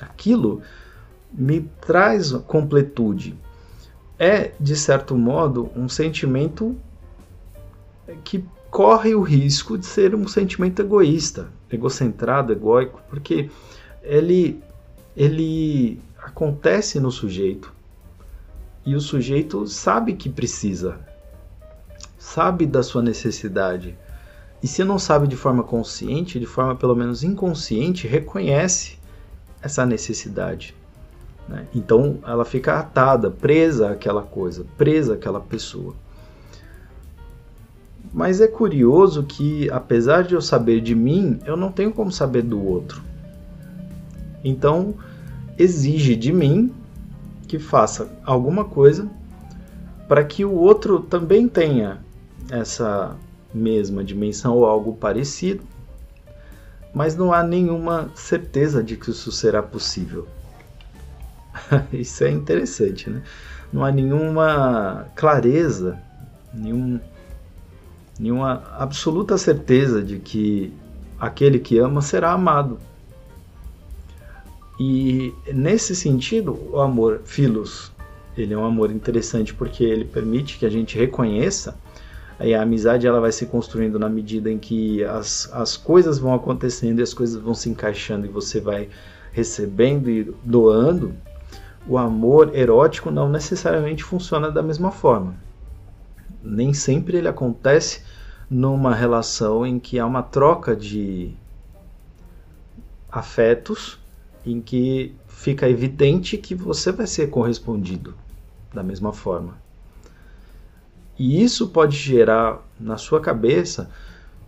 Aquilo 0.00 0.60
me 1.32 1.60
traz 1.80 2.32
completude. 2.32 3.38
É, 4.18 4.52
de 4.58 4.74
certo 4.74 5.16
modo, 5.16 5.70
um 5.76 5.88
sentimento 5.88 6.76
que 8.24 8.44
corre 8.68 9.14
o 9.14 9.22
risco 9.22 9.78
de 9.78 9.86
ser 9.86 10.14
um 10.14 10.26
sentimento 10.26 10.82
egoísta, 10.82 11.48
egocentrado, 11.70 12.52
egóico, 12.52 13.00
porque 13.08 13.48
ele, 14.02 14.60
ele 15.16 16.00
acontece 16.18 16.98
no 16.98 17.12
sujeito 17.12 17.72
e 18.84 18.94
o 18.94 19.00
sujeito 19.00 19.66
sabe 19.66 20.14
que 20.14 20.28
precisa, 20.28 20.98
sabe 22.34 22.66
da 22.66 22.82
sua 22.82 23.02
necessidade. 23.02 23.96
E 24.62 24.66
se 24.66 24.84
não 24.84 24.98
sabe 24.98 25.26
de 25.26 25.36
forma 25.36 25.62
consciente, 25.62 26.38
de 26.38 26.46
forma 26.46 26.74
pelo 26.74 26.94
menos 26.94 27.22
inconsciente, 27.22 28.06
reconhece 28.06 28.98
essa 29.62 29.86
necessidade. 29.86 30.74
Né? 31.48 31.66
Então 31.74 32.18
ela 32.26 32.44
fica 32.44 32.78
atada, 32.78 33.30
presa 33.30 33.92
àquela 33.92 34.22
coisa, 34.22 34.66
presa 34.76 35.14
àquela 35.14 35.40
pessoa. 35.40 35.94
Mas 38.12 38.40
é 38.40 38.48
curioso 38.48 39.22
que, 39.22 39.70
apesar 39.70 40.22
de 40.22 40.34
eu 40.34 40.40
saber 40.40 40.80
de 40.80 40.94
mim, 40.94 41.38
eu 41.44 41.56
não 41.56 41.70
tenho 41.70 41.92
como 41.92 42.10
saber 42.10 42.42
do 42.42 42.62
outro. 42.62 43.02
Então, 44.42 44.94
exige 45.58 46.16
de 46.16 46.32
mim 46.32 46.72
que 47.46 47.58
faça 47.58 48.10
alguma 48.24 48.64
coisa 48.64 49.08
para 50.06 50.24
que 50.24 50.44
o 50.44 50.52
outro 50.52 51.00
também 51.00 51.46
tenha 51.48 52.06
essa 52.50 53.16
mesma 53.52 54.04
dimensão 54.04 54.56
ou 54.56 54.66
algo 54.66 54.94
parecido, 54.94 55.62
mas 56.94 57.16
não 57.16 57.32
há 57.32 57.42
nenhuma 57.42 58.10
certeza 58.14 58.82
de 58.82 58.96
que 58.96 59.10
isso 59.10 59.30
será 59.30 59.62
possível. 59.62 60.26
Isso 61.92 62.24
é 62.24 62.30
interessante, 62.30 63.10
né? 63.10 63.22
Não 63.72 63.84
há 63.84 63.90
nenhuma 63.90 65.06
clareza, 65.14 66.00
nenhum, 66.54 67.00
nenhuma 68.18 68.62
absoluta 68.78 69.36
certeza 69.36 70.02
de 70.02 70.18
que 70.18 70.72
aquele 71.18 71.58
que 71.58 71.78
ama 71.78 72.00
será 72.00 72.32
amado. 72.32 72.78
E 74.80 75.34
nesse 75.52 75.94
sentido, 75.96 76.58
o 76.72 76.80
amor 76.80 77.22
filos, 77.24 77.92
ele 78.36 78.54
é 78.54 78.56
um 78.56 78.64
amor 78.64 78.90
interessante 78.90 79.52
porque 79.52 79.82
ele 79.82 80.04
permite 80.04 80.58
que 80.58 80.64
a 80.64 80.70
gente 80.70 80.96
reconheça 80.96 81.76
aí 82.38 82.54
a 82.54 82.62
amizade 82.62 83.06
ela 83.06 83.20
vai 83.20 83.32
se 83.32 83.46
construindo 83.46 83.98
na 83.98 84.08
medida 84.08 84.50
em 84.50 84.58
que 84.58 85.02
as, 85.04 85.50
as 85.52 85.76
coisas 85.76 86.18
vão 86.18 86.34
acontecendo 86.34 87.00
e 87.00 87.02
as 87.02 87.12
coisas 87.12 87.40
vão 87.40 87.54
se 87.54 87.68
encaixando 87.68 88.26
e 88.26 88.28
você 88.28 88.60
vai 88.60 88.88
recebendo 89.32 90.08
e 90.08 90.24
doando 90.44 91.14
o 91.86 91.96
amor 91.96 92.54
erótico 92.54 93.10
não 93.10 93.28
necessariamente 93.28 94.04
funciona 94.04 94.50
da 94.50 94.62
mesma 94.62 94.90
forma. 94.90 95.34
Nem 96.42 96.74
sempre 96.74 97.16
ele 97.16 97.28
acontece 97.28 98.02
numa 98.50 98.94
relação 98.94 99.66
em 99.66 99.78
que 99.78 99.98
há 99.98 100.06
uma 100.06 100.22
troca 100.22 100.76
de 100.76 101.34
afetos, 103.10 103.98
em 104.44 104.60
que 104.60 105.14
fica 105.26 105.68
evidente 105.68 106.36
que 106.36 106.54
você 106.54 106.92
vai 106.92 107.06
ser 107.06 107.28
correspondido 107.30 108.14
da 108.72 108.82
mesma 108.82 109.12
forma. 109.12 109.54
E 111.18 111.42
isso 111.42 111.68
pode 111.68 111.96
gerar 111.96 112.64
na 112.78 112.96
sua 112.96 113.20
cabeça, 113.20 113.90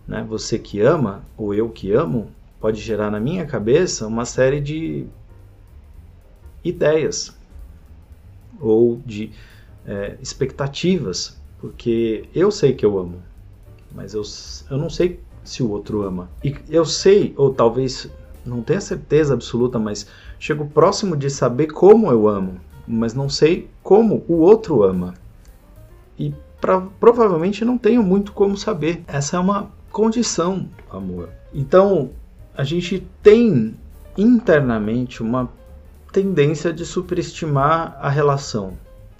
né, 0.07 0.25
você 0.27 0.57
que 0.57 0.79
ama, 0.79 1.23
ou 1.37 1.53
eu 1.53 1.69
que 1.69 1.91
amo, 1.91 2.31
pode 2.59 2.79
gerar 2.79 3.11
na 3.11 3.19
minha 3.19 3.45
cabeça 3.45 4.07
uma 4.07 4.23
série 4.23 4.61
de 4.61 5.05
ideias 6.63 7.35
ou 8.59 9.01
de 9.05 9.31
é, 9.85 10.15
expectativas, 10.21 11.39
porque 11.59 12.29
eu 12.33 12.51
sei 12.51 12.73
que 12.73 12.85
eu 12.85 12.97
amo, 12.97 13.21
mas 13.91 14.13
eu, 14.13 14.21
eu 14.69 14.77
não 14.77 14.89
sei 14.89 15.19
se 15.43 15.63
o 15.63 15.69
outro 15.69 16.03
ama. 16.03 16.29
E 16.43 16.55
eu 16.69 16.85
sei, 16.85 17.33
ou 17.35 17.53
talvez 17.53 18.09
não 18.45 18.61
tenha 18.61 18.81
certeza 18.81 19.33
absoluta, 19.33 19.77
mas 19.79 20.07
chego 20.39 20.67
próximo 20.67 21.17
de 21.17 21.29
saber 21.29 21.67
como 21.67 22.11
eu 22.11 22.27
amo, 22.27 22.61
mas 22.87 23.13
não 23.13 23.27
sei 23.29 23.69
como 23.83 24.23
o 24.27 24.37
outro 24.37 24.83
ama. 24.83 25.13
E 26.17 26.33
pra, 26.61 26.79
provavelmente 26.79 27.65
não 27.65 27.77
tenho 27.77 28.03
muito 28.03 28.31
como 28.31 28.55
saber. 28.55 29.03
Essa 29.07 29.35
é 29.35 29.39
uma 29.39 29.71
condição 29.91 30.69
amor. 30.89 31.29
Então, 31.53 32.11
a 32.55 32.63
gente 32.63 33.05
tem 33.21 33.75
internamente 34.17 35.21
uma 35.21 35.49
tendência 36.13 36.71
de 36.71 36.85
superestimar 36.85 37.97
a 37.99 38.09
relação 38.09 38.73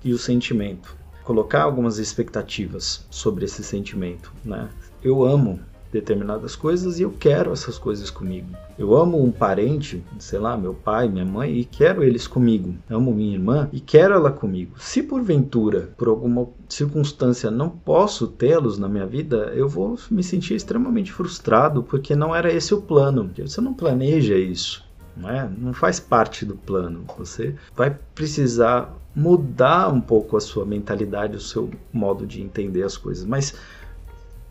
e 0.03 0.13
o 0.13 0.17
sentimento, 0.17 0.95
colocar 1.23 1.63
algumas 1.63 1.97
expectativas 1.97 3.05
sobre 3.09 3.45
esse 3.45 3.63
sentimento, 3.63 4.31
né? 4.43 4.69
Eu 5.03 5.23
amo 5.23 5.59
determinadas 5.91 6.55
coisas 6.55 6.99
e 6.99 7.03
eu 7.03 7.11
quero 7.11 7.51
essas 7.51 7.77
coisas 7.77 8.09
comigo. 8.09 8.47
Eu 8.77 8.95
amo 8.95 9.21
um 9.21 9.31
parente, 9.31 10.03
sei 10.17 10.39
lá, 10.39 10.57
meu 10.57 10.73
pai, 10.73 11.07
minha 11.07 11.25
mãe, 11.25 11.57
e 11.57 11.65
quero 11.65 12.03
eles 12.03 12.27
comigo. 12.27 12.73
amo 12.89 13.13
minha 13.13 13.33
irmã 13.33 13.69
e 13.71 13.79
quero 13.79 14.13
ela 14.13 14.31
comigo. 14.31 14.73
Se 14.79 15.03
porventura, 15.03 15.89
por 15.97 16.07
alguma 16.07 16.47
circunstância, 16.69 17.51
não 17.51 17.69
posso 17.69 18.27
tê-los 18.27 18.77
na 18.77 18.87
minha 18.87 19.05
vida, 19.05 19.51
eu 19.53 19.67
vou 19.67 19.97
me 20.09 20.23
sentir 20.23 20.55
extremamente 20.55 21.11
frustrado 21.11 21.83
porque 21.83 22.15
não 22.15 22.35
era 22.35 22.51
esse 22.51 22.73
o 22.73 22.81
plano. 22.81 23.29
Você 23.37 23.61
não 23.61 23.73
planeja 23.73 24.35
isso. 24.35 24.89
Não, 25.15 25.29
é? 25.29 25.49
não 25.57 25.73
faz 25.73 25.99
parte 25.99 26.45
do 26.45 26.55
plano. 26.55 27.03
Você 27.17 27.55
vai 27.75 27.95
precisar 28.15 28.95
mudar 29.13 29.89
um 29.89 29.99
pouco 29.99 30.37
a 30.37 30.39
sua 30.39 30.65
mentalidade, 30.65 31.35
o 31.35 31.41
seu 31.41 31.69
modo 31.91 32.25
de 32.25 32.41
entender 32.41 32.83
as 32.83 32.95
coisas. 32.95 33.25
Mas 33.25 33.53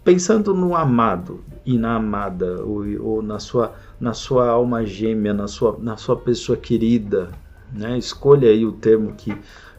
pensando 0.05 0.55
no 0.55 0.75
amado 0.75 1.45
e 1.65 1.77
na 1.77 1.97
amada, 1.97 2.65
ou, 2.65 2.85
ou, 3.01 3.23
na, 3.23 3.39
sua, 3.39 3.75
na 3.99 4.15
sua 4.15 4.49
alma 4.49 4.85
gêmea, 4.85 5.35
na 5.35 5.47
sua, 5.47 5.77
na 5.79 5.97
sua 5.97 6.17
pessoa 6.17 6.57
querida, 6.57 7.31
né? 7.73 7.99
escolha 7.99 8.49
aí 8.49 8.65
o 8.65 8.73
termo 8.73 9.13
que 9.13 9.37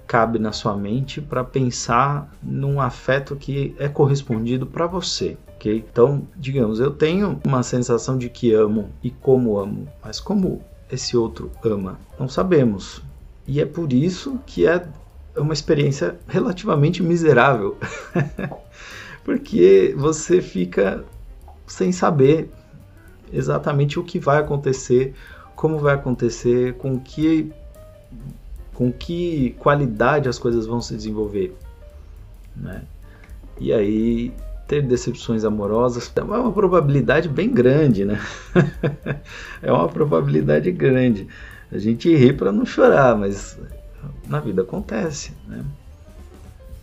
cabe 0.08 0.38
na 0.38 0.52
sua 0.52 0.76
mente 0.76 1.22
para 1.22 1.44
pensar 1.44 2.30
num 2.44 2.82
afeto 2.82 3.36
que 3.36 3.74
é 3.80 3.88
correspondido 3.88 4.66
para 4.66 4.86
você. 4.86 5.38
ok? 5.56 5.86
Então, 5.90 6.28
digamos, 6.36 6.80
eu 6.80 6.92
tenho 6.92 7.40
uma 7.46 7.64
sensação 7.64 8.18
de 8.18 8.30
que 8.30 8.54
amo 8.54 8.90
e 9.02 9.10
como 9.10 9.58
amo, 9.58 9.88
mas 10.04 10.20
como 10.20 10.62
esse 10.92 11.16
outro 11.16 11.50
ama? 11.64 11.98
Não 12.20 12.28
sabemos. 12.28 13.02
E 13.48 13.62
é 13.62 13.66
por 13.66 13.94
isso 13.94 14.40
que 14.46 14.68
é 14.68 14.86
uma 15.36 15.54
experiência 15.54 16.20
relativamente 16.28 17.02
miserável. 17.02 17.78
porque 19.24 19.94
você 19.98 20.42
fica 20.42 21.04
sem 21.68 21.92
saber 21.92 22.50
exatamente 23.32 24.00
o 24.00 24.04
que 24.04 24.20
vai 24.20 24.40
acontecer, 24.40 25.14
como 25.56 25.78
vai 25.78 25.96
acontecer, 25.96 26.74
com 26.76 27.00
que 27.00 27.52
com 28.74 28.92
que 28.92 29.56
qualidade 29.60 30.28
as 30.28 30.40
coisas 30.40 30.66
vão 30.66 30.82
se 30.82 30.96
desenvolver, 30.96 31.56
né? 32.56 32.82
E 33.60 33.72
aí 33.72 34.34
ter 34.68 34.82
decepções 34.82 35.44
amorosas 35.44 36.12
é 36.16 36.22
uma 36.22 36.52
probabilidade 36.52 37.30
bem 37.30 37.52
grande, 37.52 38.06
né? 38.06 38.20
é 39.62 39.72
uma 39.72 39.88
probabilidade 39.88 40.72
grande. 40.72 41.28
A 41.72 41.78
gente 41.78 42.14
ri 42.16 42.34
para 42.34 42.52
não 42.52 42.66
chorar, 42.66 43.16
mas 43.16 43.60
na 44.28 44.40
vida 44.40 44.62
acontece, 44.62 45.34
né? 45.48 45.64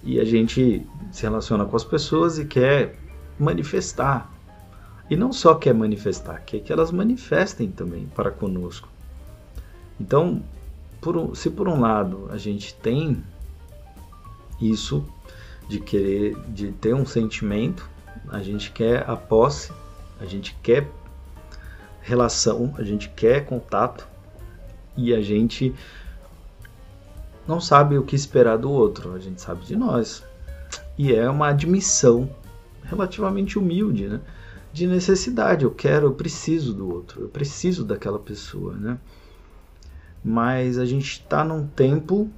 E 0.02 0.20
a 0.20 0.24
gente 0.24 0.86
se 1.10 1.22
relaciona 1.22 1.64
com 1.64 1.76
as 1.76 1.84
pessoas 1.84 2.38
e 2.38 2.44
quer 2.44 2.96
manifestar. 3.38 4.32
E 5.10 5.16
não 5.16 5.32
só 5.32 5.54
quer 5.54 5.74
manifestar, 5.74 6.40
quer 6.44 6.60
que 6.60 6.72
elas 6.72 6.90
manifestem 6.90 7.70
também 7.70 8.06
para 8.14 8.30
conosco. 8.30 8.88
Então, 9.98 10.42
por 11.00 11.36
se 11.36 11.50
por 11.50 11.68
um 11.68 11.80
lado 11.80 12.28
a 12.30 12.36
gente 12.36 12.74
tem 12.74 13.22
isso 14.60 15.04
de 15.68 15.80
querer, 15.80 16.36
de 16.48 16.72
ter 16.72 16.94
um 16.94 17.06
sentimento, 17.06 17.88
a 18.28 18.40
gente 18.40 18.70
quer 18.70 19.08
a 19.08 19.16
posse, 19.16 19.72
a 20.20 20.24
gente 20.24 20.56
quer 20.62 20.88
relação, 22.02 22.74
a 22.78 22.82
gente 22.82 23.08
quer 23.10 23.44
contato 23.44 24.08
e 24.96 25.14
a 25.14 25.20
gente 25.20 25.74
não 27.48 27.60
sabe 27.62 27.96
o 27.96 28.02
que 28.02 28.14
esperar 28.14 28.58
do 28.58 28.70
outro, 28.70 29.14
a 29.14 29.18
gente 29.18 29.40
sabe 29.40 29.64
de 29.64 29.74
nós. 29.74 30.22
E 30.98 31.14
é 31.14 31.28
uma 31.30 31.48
admissão 31.48 32.28
relativamente 32.84 33.58
humilde, 33.58 34.06
né? 34.06 34.20
De 34.70 34.86
necessidade. 34.86 35.64
Eu 35.64 35.70
quero, 35.70 36.08
eu 36.08 36.12
preciso 36.12 36.74
do 36.74 36.92
outro, 36.92 37.22
eu 37.22 37.28
preciso 37.28 37.86
daquela 37.86 38.18
pessoa, 38.18 38.74
né? 38.74 38.98
Mas 40.22 40.78
a 40.78 40.84
gente 40.84 41.12
está 41.12 41.42
num 41.42 41.66
tempo 41.66 42.30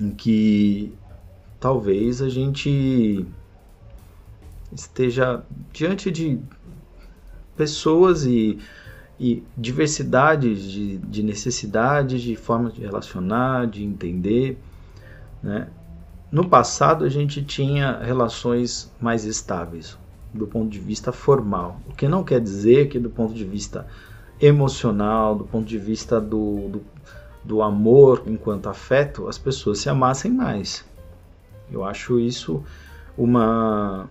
em 0.00 0.10
que 0.10 0.92
talvez 1.58 2.22
a 2.22 2.28
gente 2.28 3.26
esteja 4.72 5.42
diante 5.72 6.10
de 6.12 6.38
pessoas 7.56 8.24
e 8.24 8.60
e 9.18 9.42
diversidade 9.56 10.54
de, 10.70 10.98
de 10.98 11.22
necessidades, 11.22 12.20
de 12.20 12.36
formas 12.36 12.74
de 12.74 12.82
relacionar, 12.82 13.66
de 13.66 13.82
entender. 13.82 14.58
Né? 15.42 15.68
No 16.30 16.48
passado, 16.48 17.04
a 17.04 17.08
gente 17.08 17.42
tinha 17.42 17.98
relações 17.98 18.92
mais 19.00 19.24
estáveis 19.24 19.96
do 20.34 20.46
ponto 20.46 20.68
de 20.68 20.78
vista 20.78 21.12
formal, 21.12 21.80
o 21.88 21.94
que 21.94 22.06
não 22.06 22.22
quer 22.22 22.40
dizer 22.40 22.88
que, 22.88 22.98
do 22.98 23.08
ponto 23.08 23.32
de 23.32 23.44
vista 23.44 23.86
emocional, 24.40 25.34
do 25.34 25.44
ponto 25.44 25.66
de 25.66 25.78
vista 25.78 26.20
do, 26.20 26.68
do, 26.68 26.82
do 27.42 27.62
amor 27.62 28.22
enquanto 28.26 28.68
afeto, 28.68 29.28
as 29.28 29.38
pessoas 29.38 29.78
se 29.78 29.88
amassem 29.88 30.30
mais. 30.30 30.84
Eu 31.70 31.84
acho 31.84 32.20
isso 32.20 32.62
uma 33.16 34.08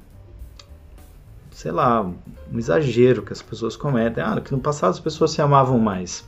sei 1.55 1.71
lá, 1.71 2.01
um 2.01 2.59
exagero 2.59 3.21
que 3.21 3.31
as 3.31 3.41
pessoas 3.41 3.77
cometem. 3.77 4.21
Ah, 4.21 4.41
que 4.41 4.51
no 4.51 4.59
passado 4.59 4.91
as 4.91 4.99
pessoas 4.99 5.31
se 5.31 5.41
amavam 5.41 5.79
mais. 5.79 6.25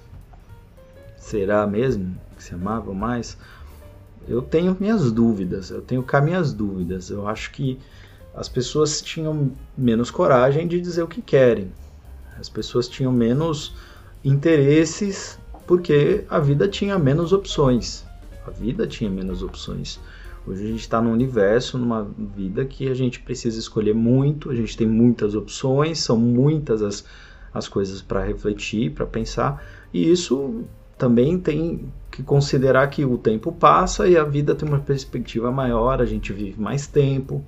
Será 1.18 1.68
mesmo 1.68 2.18
que 2.38 2.42
se 2.42 2.56
amavam 2.56 2.94
mais? 2.94 3.38
Eu 4.26 4.42
tenho 4.42 4.76
minhas 4.80 5.12
dúvidas, 5.12 5.70
eu 5.70 5.82
tenho 5.82 6.02
cá 6.02 6.22
minhas 6.22 6.54
dúvidas. 6.54 7.10
Eu 7.10 7.28
acho 7.28 7.52
que 7.52 7.78
as 8.34 8.48
pessoas 8.48 9.02
tinham 9.02 9.52
menos 9.78 10.10
coragem 10.10 10.66
de 10.66 10.80
dizer 10.80 11.04
o 11.04 11.08
que 11.10 11.22
querem. 11.22 11.74
As 12.40 12.48
pessoas 12.48 12.88
tinham 12.88 13.12
menos 13.12 13.76
interesses 14.24 15.38
porque 15.68 16.24
a 16.30 16.40
vida 16.40 16.70
tinha 16.70 16.98
menos 16.98 17.34
opções. 17.34 18.06
A 18.46 18.50
vida 18.50 18.88
tinha 18.88 19.10
menos 19.10 19.44
opções. 19.44 20.00
Hoje 20.48 20.64
a 20.64 20.68
gente 20.68 20.80
está 20.80 21.02
num 21.02 21.12
universo, 21.12 21.78
numa 21.78 22.04
vida 22.04 22.64
que 22.64 22.88
a 22.88 22.94
gente 22.94 23.20
precisa 23.20 23.60
escolher 23.60 23.94
muito, 23.94 24.50
a 24.50 24.56
gente 24.56 24.78
tem 24.78 24.88
muitas 24.88 25.36
opções, 25.36 26.00
são 26.00 26.18
muitas 26.18 26.82
as, 26.82 27.06
as 27.54 27.68
coisas 27.68 28.02
para 28.02 28.24
refletir, 28.24 28.92
para 28.92 29.06
pensar, 29.06 29.62
e 29.94 30.10
isso 30.10 30.64
também 30.98 31.38
tem 31.38 31.92
que 32.10 32.24
considerar 32.24 32.88
que 32.88 33.04
o 33.04 33.18
tempo 33.18 33.52
passa 33.52 34.08
e 34.08 34.16
a 34.16 34.24
vida 34.24 34.56
tem 34.56 34.68
uma 34.68 34.80
perspectiva 34.80 35.52
maior, 35.52 36.02
a 36.02 36.06
gente 36.06 36.32
vive 36.32 36.60
mais 36.60 36.88
tempo, 36.88 37.44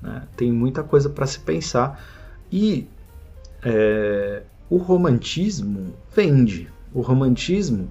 né? 0.00 0.22
tem 0.36 0.52
muita 0.52 0.84
coisa 0.84 1.10
para 1.10 1.26
se 1.26 1.40
pensar. 1.40 2.00
E 2.50 2.86
é, 3.60 4.44
o 4.70 4.76
romantismo 4.76 5.94
vende, 6.14 6.70
o 6.94 7.00
romantismo 7.00 7.90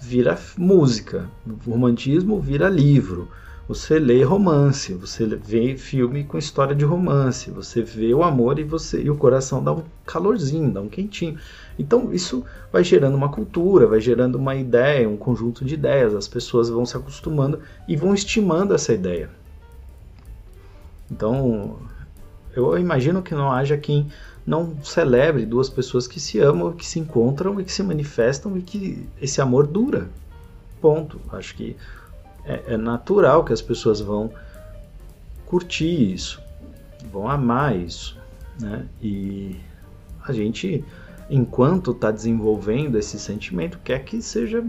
vira 0.00 0.38
música, 0.56 1.28
o 1.46 1.70
romantismo 1.70 2.40
vira 2.40 2.68
livro. 2.68 3.28
Você 3.70 4.00
lê 4.00 4.24
romance, 4.24 4.92
você 4.94 5.24
vê 5.24 5.76
filme 5.76 6.24
com 6.24 6.36
história 6.36 6.74
de 6.74 6.84
romance, 6.84 7.52
você 7.52 7.82
vê 7.82 8.12
o 8.12 8.24
amor 8.24 8.58
e 8.58 8.64
você 8.64 9.00
e 9.00 9.08
o 9.08 9.14
coração 9.14 9.62
dá 9.62 9.72
um 9.72 9.84
calorzinho, 10.04 10.72
dá 10.72 10.80
um 10.80 10.88
quentinho. 10.88 11.38
Então 11.78 12.12
isso 12.12 12.44
vai 12.72 12.82
gerando 12.82 13.14
uma 13.14 13.28
cultura, 13.28 13.86
vai 13.86 14.00
gerando 14.00 14.34
uma 14.34 14.56
ideia, 14.56 15.08
um 15.08 15.16
conjunto 15.16 15.64
de 15.64 15.74
ideias. 15.74 16.16
As 16.16 16.26
pessoas 16.26 16.68
vão 16.68 16.84
se 16.84 16.96
acostumando 16.96 17.60
e 17.86 17.94
vão 17.94 18.12
estimando 18.12 18.74
essa 18.74 18.92
ideia. 18.92 19.30
Então 21.08 21.78
eu 22.56 22.76
imagino 22.76 23.22
que 23.22 23.36
não 23.36 23.52
haja 23.52 23.76
quem 23.78 24.08
não 24.44 24.82
celebre 24.82 25.46
duas 25.46 25.70
pessoas 25.70 26.08
que 26.08 26.18
se 26.18 26.40
amam, 26.40 26.72
que 26.72 26.84
se 26.84 26.98
encontram 26.98 27.60
e 27.60 27.64
que 27.64 27.72
se 27.72 27.84
manifestam 27.84 28.58
e 28.58 28.62
que 28.62 29.06
esse 29.22 29.40
amor 29.40 29.64
dura. 29.68 30.10
Ponto. 30.80 31.20
Acho 31.30 31.54
que 31.54 31.76
é, 32.44 32.74
é 32.74 32.76
natural 32.76 33.44
que 33.44 33.52
as 33.52 33.62
pessoas 33.62 34.00
vão 34.00 34.30
curtir 35.46 36.12
isso, 36.12 36.40
vão 37.10 37.28
amar 37.28 37.76
isso, 37.76 38.18
né? 38.60 38.86
E 39.02 39.56
a 40.22 40.32
gente, 40.32 40.84
enquanto 41.28 41.90
está 41.92 42.10
desenvolvendo 42.10 42.96
esse 42.96 43.18
sentimento, 43.18 43.78
quer 43.82 44.04
que 44.04 44.22
seja 44.22 44.64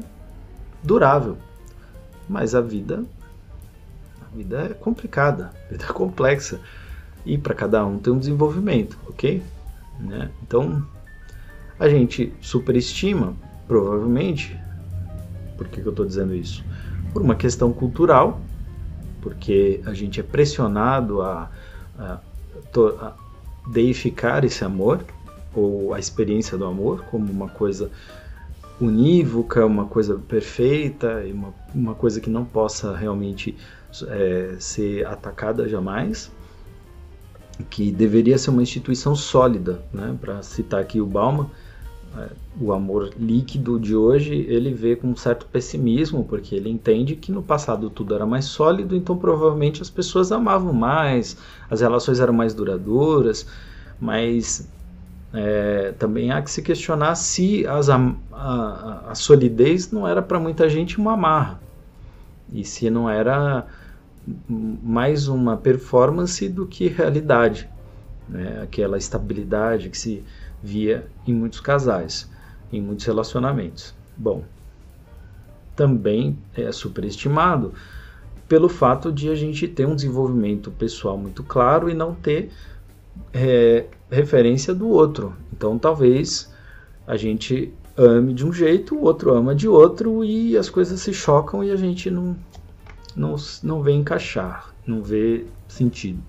durável. 0.84 1.38
Mas 2.28 2.56
a 2.56 2.62
vida, 2.62 3.04
a 4.22 4.36
vida 4.36 4.62
é 4.64 4.74
complicada, 4.74 5.52
a 5.68 5.72
vida 5.72 5.86
é 5.86 5.94
complexa 5.94 6.60
e 7.26 7.38
para 7.38 7.54
cada 7.54 7.86
um 7.86 8.00
tem 8.00 8.14
um 8.14 8.20
desenvolvimento, 8.20 8.98
ok? 9.08 9.44
Né? 10.00 10.32
Então 10.42 10.86
a 11.80 11.90
gente 11.90 12.34
superestima, 12.42 13.36
provavelmente. 13.68 14.58
Por 15.58 15.68
que, 15.68 15.82
que 15.82 15.88
eu 15.88 15.92
estou 15.92 16.06
dizendo 16.06 16.34
isso? 16.34 16.64
Por 17.14 17.22
uma 17.22 17.36
questão 17.36 17.72
cultural, 17.74 18.42
porque 19.22 19.82
a 19.86 19.94
gente 19.94 20.20
é 20.20 20.24
pressionado 20.24 21.22
a, 21.22 21.50
a, 21.98 22.20
a 23.00 23.14
deificar 23.70 24.44
esse 24.44 24.64
amor 24.64 25.04
ou 25.54 25.94
a 25.94 26.00
experiência 26.00 26.58
do 26.58 26.66
amor 26.66 27.04
como 27.12 27.32
uma 27.32 27.50
coisa 27.50 27.92
unívoca, 28.80 29.66
uma 29.66 29.86
coisa 29.86 30.16
perfeita, 30.16 31.24
uma, 31.32 31.54
uma 31.74 31.96
coisa 31.96 32.20
que 32.20 32.30
não 32.30 32.44
possa 32.44 32.96
realmente 32.96 33.56
é, 34.08 34.56
ser 34.60 35.06
atacada 35.06 35.70
jamais, 35.70 36.32
que 37.70 37.92
deveria 37.92 38.38
ser 38.38 38.50
uma 38.50 38.64
instituição 38.64 39.16
sólida, 39.16 39.84
né? 39.94 40.18
Para 40.20 40.42
citar 40.42 40.82
aqui 40.82 41.00
o 41.00 41.06
Bauman, 41.06 41.50
o 42.60 42.74
amor 42.74 43.14
líquido 43.18 43.80
de 43.80 43.96
hoje 43.96 44.34
ele 44.50 44.74
vê 44.74 44.96
com 44.96 45.08
um 45.08 45.16
certo 45.16 45.46
pessimismo, 45.46 46.26
porque 46.26 46.54
ele 46.56 46.70
entende 46.70 47.16
que 47.16 47.32
no 47.32 47.42
passado 47.42 47.90
tudo 47.90 48.14
era 48.14 48.26
mais 48.26 48.46
sólido, 48.46 48.96
então 48.96 49.18
provavelmente 49.18 49.82
as 49.82 49.90
pessoas 49.90 50.32
amavam 50.32 50.74
mais, 50.74 51.38
as 51.70 51.82
relações 51.82 52.20
eram 52.20 52.34
mais 52.34 52.54
duradouras, 52.54 53.48
mas 54.00 54.68
é, 55.34 55.94
também 55.98 56.32
há 56.32 56.42
que 56.42 56.52
se 56.52 56.62
questionar 56.62 57.16
se 57.16 57.66
as, 57.66 57.90
a, 57.90 58.14
a, 58.34 59.12
a 59.12 59.16
solidez 59.16 59.92
não 59.92 60.06
era 60.06 60.22
para 60.22 60.40
muita 60.40 60.68
gente 60.68 60.98
uma 60.98 61.14
amarra, 61.14 61.62
e 62.52 62.66
se 62.66 62.90
não 62.90 63.10
era 63.10 63.66
mais 64.48 65.28
uma 65.28 65.56
performance 65.56 66.48
do 66.50 66.68
que 66.68 66.88
realidade, 66.88 67.70
né? 68.28 68.60
aquela 68.64 68.98
estabilidade 68.98 69.90
que 69.90 69.98
se 69.98 70.24
via 70.64 71.08
em 71.28 71.34
muitos 71.34 71.60
casais, 71.60 72.30
em 72.72 72.82
muitos 72.82 73.06
relacionamentos. 73.06 73.94
Bom, 74.16 74.44
também 75.76 76.38
é 76.56 76.72
superestimado 76.72 77.74
pelo 78.48 78.68
fato 78.68 79.12
de 79.12 79.30
a 79.30 79.36
gente 79.36 79.68
ter 79.68 79.88
um 79.88 79.96
desenvolvimento 79.96 80.70
pessoal 80.72 81.18
muito 81.18 81.44
claro 81.44 81.90
e 81.90 81.94
não 81.94 82.14
ter 82.14 82.52
é, 83.34 83.86
referência 84.10 84.74
do 84.76 84.90
outro. 84.90 85.34
Então, 85.54 85.80
talvez 85.80 86.52
a 87.08 87.16
gente 87.16 87.74
ame 87.98 88.34
de 88.34 88.46
um 88.46 88.52
jeito, 88.52 88.96
o 88.96 89.04
outro 89.04 89.34
ama 89.34 89.56
de 89.56 89.68
outro 89.68 90.24
e 90.24 90.58
as 90.58 90.70
coisas 90.70 91.00
se 91.00 91.14
chocam 91.14 91.64
e 91.64 91.72
a 91.72 91.76
gente 91.76 92.10
não, 92.10 92.36
não, 93.16 93.36
não 93.64 93.82
vê 93.82 93.92
encaixar, 93.94 94.74
não 94.86 95.02
vê 95.02 95.46
sentido. 95.68 96.22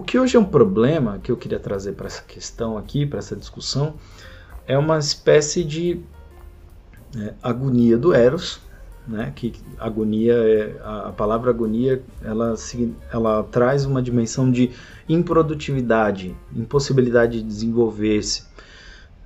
O 0.00 0.02
que 0.02 0.18
hoje 0.18 0.34
é 0.34 0.40
um 0.40 0.46
problema 0.46 1.20
que 1.22 1.30
eu 1.30 1.36
queria 1.36 1.58
trazer 1.58 1.92
para 1.92 2.06
essa 2.06 2.22
questão 2.22 2.78
aqui, 2.78 3.04
para 3.04 3.18
essa 3.18 3.36
discussão, 3.36 3.96
é 4.66 4.78
uma 4.78 4.98
espécie 4.98 5.62
de 5.62 6.00
é, 7.18 7.34
agonia 7.42 7.98
do 7.98 8.14
Eros, 8.14 8.62
né? 9.06 9.30
Que 9.36 9.52
agonia 9.78 10.32
é 10.32 10.80
a, 10.82 11.08
a, 11.08 11.12
palavra 11.12 11.50
agonia, 11.50 12.02
ela 12.24 12.54
ela 13.12 13.42
traz 13.42 13.84
uma 13.84 14.00
dimensão 14.00 14.50
de 14.50 14.70
improdutividade, 15.06 16.34
impossibilidade 16.56 17.42
de 17.42 17.46
desenvolver-se, 17.46 18.44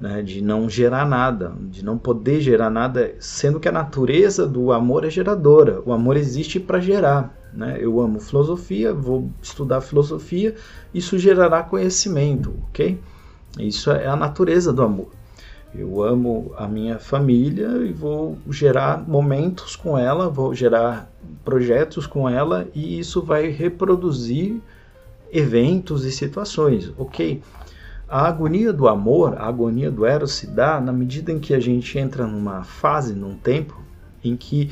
né? 0.01 0.23
De 0.23 0.43
não 0.43 0.69
gerar 0.69 1.07
nada, 1.07 1.53
de 1.71 1.85
não 1.85 1.97
poder 1.97 2.41
gerar 2.41 2.69
nada, 2.69 3.15
sendo 3.21 3.61
que 3.61 3.69
a 3.69 3.73
natureza 3.73 4.45
do 4.45 4.73
amor 4.73 5.05
é 5.05 5.09
geradora. 5.09 5.81
O 5.87 5.93
amor 5.93 6.17
existe 6.17 6.59
para 6.59 6.81
gerar. 6.81 7.44
Né? 7.57 7.79
Eu 7.81 8.01
amo 8.01 8.19
filosofia, 8.19 8.93
vou 8.93 9.31
estudar 9.41 9.81
filosofia, 9.81 10.55
isso 10.93 11.19
gerará 11.19 11.63
conhecimento, 11.63 12.53
ok? 12.69 12.99
Isso 13.59 13.91
é 13.91 14.07
a 14.07 14.17
natureza 14.17 14.73
do 14.73 14.83
amor. 14.83 15.11
Eu 15.73 16.03
amo 16.03 16.53
a 16.57 16.69
minha 16.69 16.99
família 16.99 17.69
e 17.85 17.93
vou 17.93 18.39
gerar 18.49 19.09
momentos 19.09 19.75
com 19.75 19.99
ela, 19.99 20.29
vou 20.29 20.55
gerar 20.55 21.11
projetos 21.45 22.07
com 22.07 22.29
ela 22.29 22.69
e 22.75 22.99
isso 22.99 23.23
vai 23.23 23.49
reproduzir 23.49 24.61
eventos 25.33 26.05
e 26.05 26.13
situações, 26.13 26.93
ok? 26.97 27.43
A 28.09 28.29
agonia 28.29 28.73
do 28.73 28.87
amor, 28.87 29.35
a 29.37 29.49
agonia 29.49 29.91
do 29.91 30.07
eros 30.07 30.35
se 30.35 30.47
dá 30.47 30.81
na 30.81 30.93
medida 30.93 31.33
em 31.33 31.41
que 31.41 31.55
a 31.55 31.59
gente 31.59 31.99
entra 31.99 32.27
numa 32.27 32.63
fase, 32.63 33.13
num 33.13 33.37
tempo, 33.37 33.81
em 34.23 34.37
que 34.37 34.71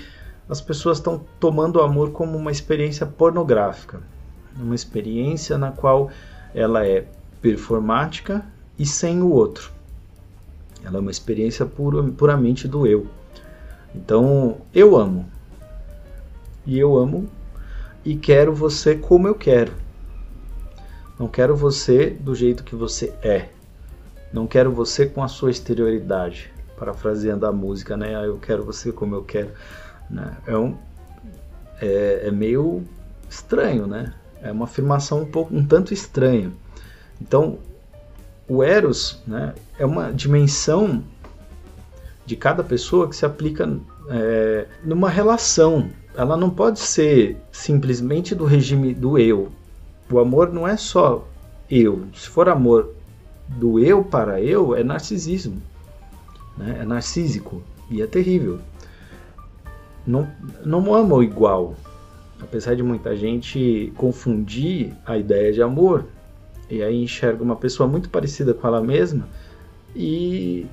as 0.53 0.61
pessoas 0.61 0.99
estão 0.99 1.25
tomando 1.41 1.77
o 1.77 1.83
amor 1.83 2.13
como 2.13 2.37
uma 2.37 2.53
experiência 2.53 3.07
pornográfica, 3.07 4.01
uma 4.57 4.75
experiência 4.75 5.57
na 5.57 5.73
qual 5.73 6.11
ela 6.55 6.87
é 6.87 7.07
performática 7.41 8.45
e 8.79 8.85
sem 8.85 9.23
o 9.23 9.31
outro. 9.31 9.73
Ela 10.85 10.99
é 10.99 11.01
uma 11.01 11.11
experiência 11.11 11.65
pura, 11.65 12.03
puramente 12.13 12.69
do 12.69 12.87
eu. 12.87 13.07
Então, 13.95 14.59
eu 14.75 14.97
amo. 14.97 15.27
E 16.67 16.79
eu 16.79 16.97
amo 16.97 17.29
e 18.05 18.15
quero 18.15 18.55
você 18.55 18.95
como 18.95 19.27
eu 19.27 19.35
quero. 19.35 19.73
Não 21.19 21.29
quero 21.29 21.57
você 21.57 22.11
do 22.11 22.35
jeito 22.35 22.63
que 22.63 22.77
você 22.77 23.15
é. 23.23 23.49
Não 24.33 24.47
quero 24.47 24.71
você 24.71 25.07
com 25.07 25.23
a 25.23 25.29
sua 25.29 25.51
exterioridade. 25.51 26.53
Parafraseando 26.77 27.47
a 27.47 27.53
música, 27.53 27.97
né? 27.97 28.17
Ah, 28.17 28.25
eu 28.25 28.39
quero 28.39 28.65
você 28.65 28.93
como 28.93 29.15
eu 29.15 29.23
quero. 29.23 29.51
Né? 30.13 30.37
É, 30.47 30.57
um, 30.57 30.77
é, 31.81 32.25
é, 32.27 32.31
meio 32.31 32.85
estranho, 33.29 33.87
né? 33.87 34.13
É 34.43 34.53
uma 34.53 34.65
afirmação 34.65 35.23
um 35.23 35.25
pouco 35.25 35.55
um 35.57 35.65
tanto 35.65 35.95
estranha. 35.95 36.53
Então, 37.21 37.59
o 38.47 38.63
Eros 38.63 39.23
né, 39.27 39.55
é 39.79 39.87
uma 39.87 40.13
dimensão 40.13 41.03
de 42.27 42.37
cada 42.37 42.63
pessoa 42.63 43.09
que 43.09 43.17
se 43.17 43.25
aplica 43.25 43.69
é, 44.11 44.67
numa 44.85 45.09
relação. 45.09 45.91
Ela 46.15 46.37
não 46.37 46.51
pode 46.51 46.81
ser 46.81 47.39
simplesmente 47.51 48.35
do 48.35 48.45
regime 48.45 48.93
do 48.93 49.17
eu. 49.17 49.51
O 50.11 50.19
amor 50.19 50.53
não 50.53 50.69
é 50.69 50.77
só 50.77 51.27
eu. 51.71 52.05
Se 52.15 52.29
for 52.29 52.49
amor 52.49 52.93
do 53.49 53.79
eu 53.79 54.05
para 54.05 54.41
eu, 54.41 54.77
é 54.77 54.83
narcisismo. 54.83 55.63
Né? 56.59 56.81
É 56.83 56.85
narcísico 56.85 57.63
e 57.91 58.03
é 58.03 58.07
terrível 58.07 58.61
não, 60.07 60.29
não 60.65 60.95
amam 60.95 61.23
igual. 61.23 61.75
Apesar 62.41 62.75
de 62.75 62.83
muita 62.83 63.17
gente 63.17 63.93
confundir 63.97 64.93
a 65.07 65.17
ideia 65.17 65.53
de 65.53 65.63
amor, 65.63 66.07
e 66.69 66.83
aí 66.83 67.03
enxerga 67.03 67.43
uma 67.43 67.55
pessoa 67.55 67.89
muito 67.89 68.09
parecida 68.09 68.53
com 68.55 68.67
ela 68.67 68.83
mesma 68.83 69.29
e 69.95 70.67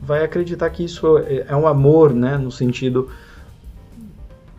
vai 0.00 0.22
acreditar 0.22 0.70
que 0.70 0.84
isso 0.84 1.18
é, 1.18 1.46
é 1.48 1.56
um 1.56 1.66
amor, 1.66 2.14
né, 2.14 2.36
no 2.36 2.52
sentido 2.52 3.10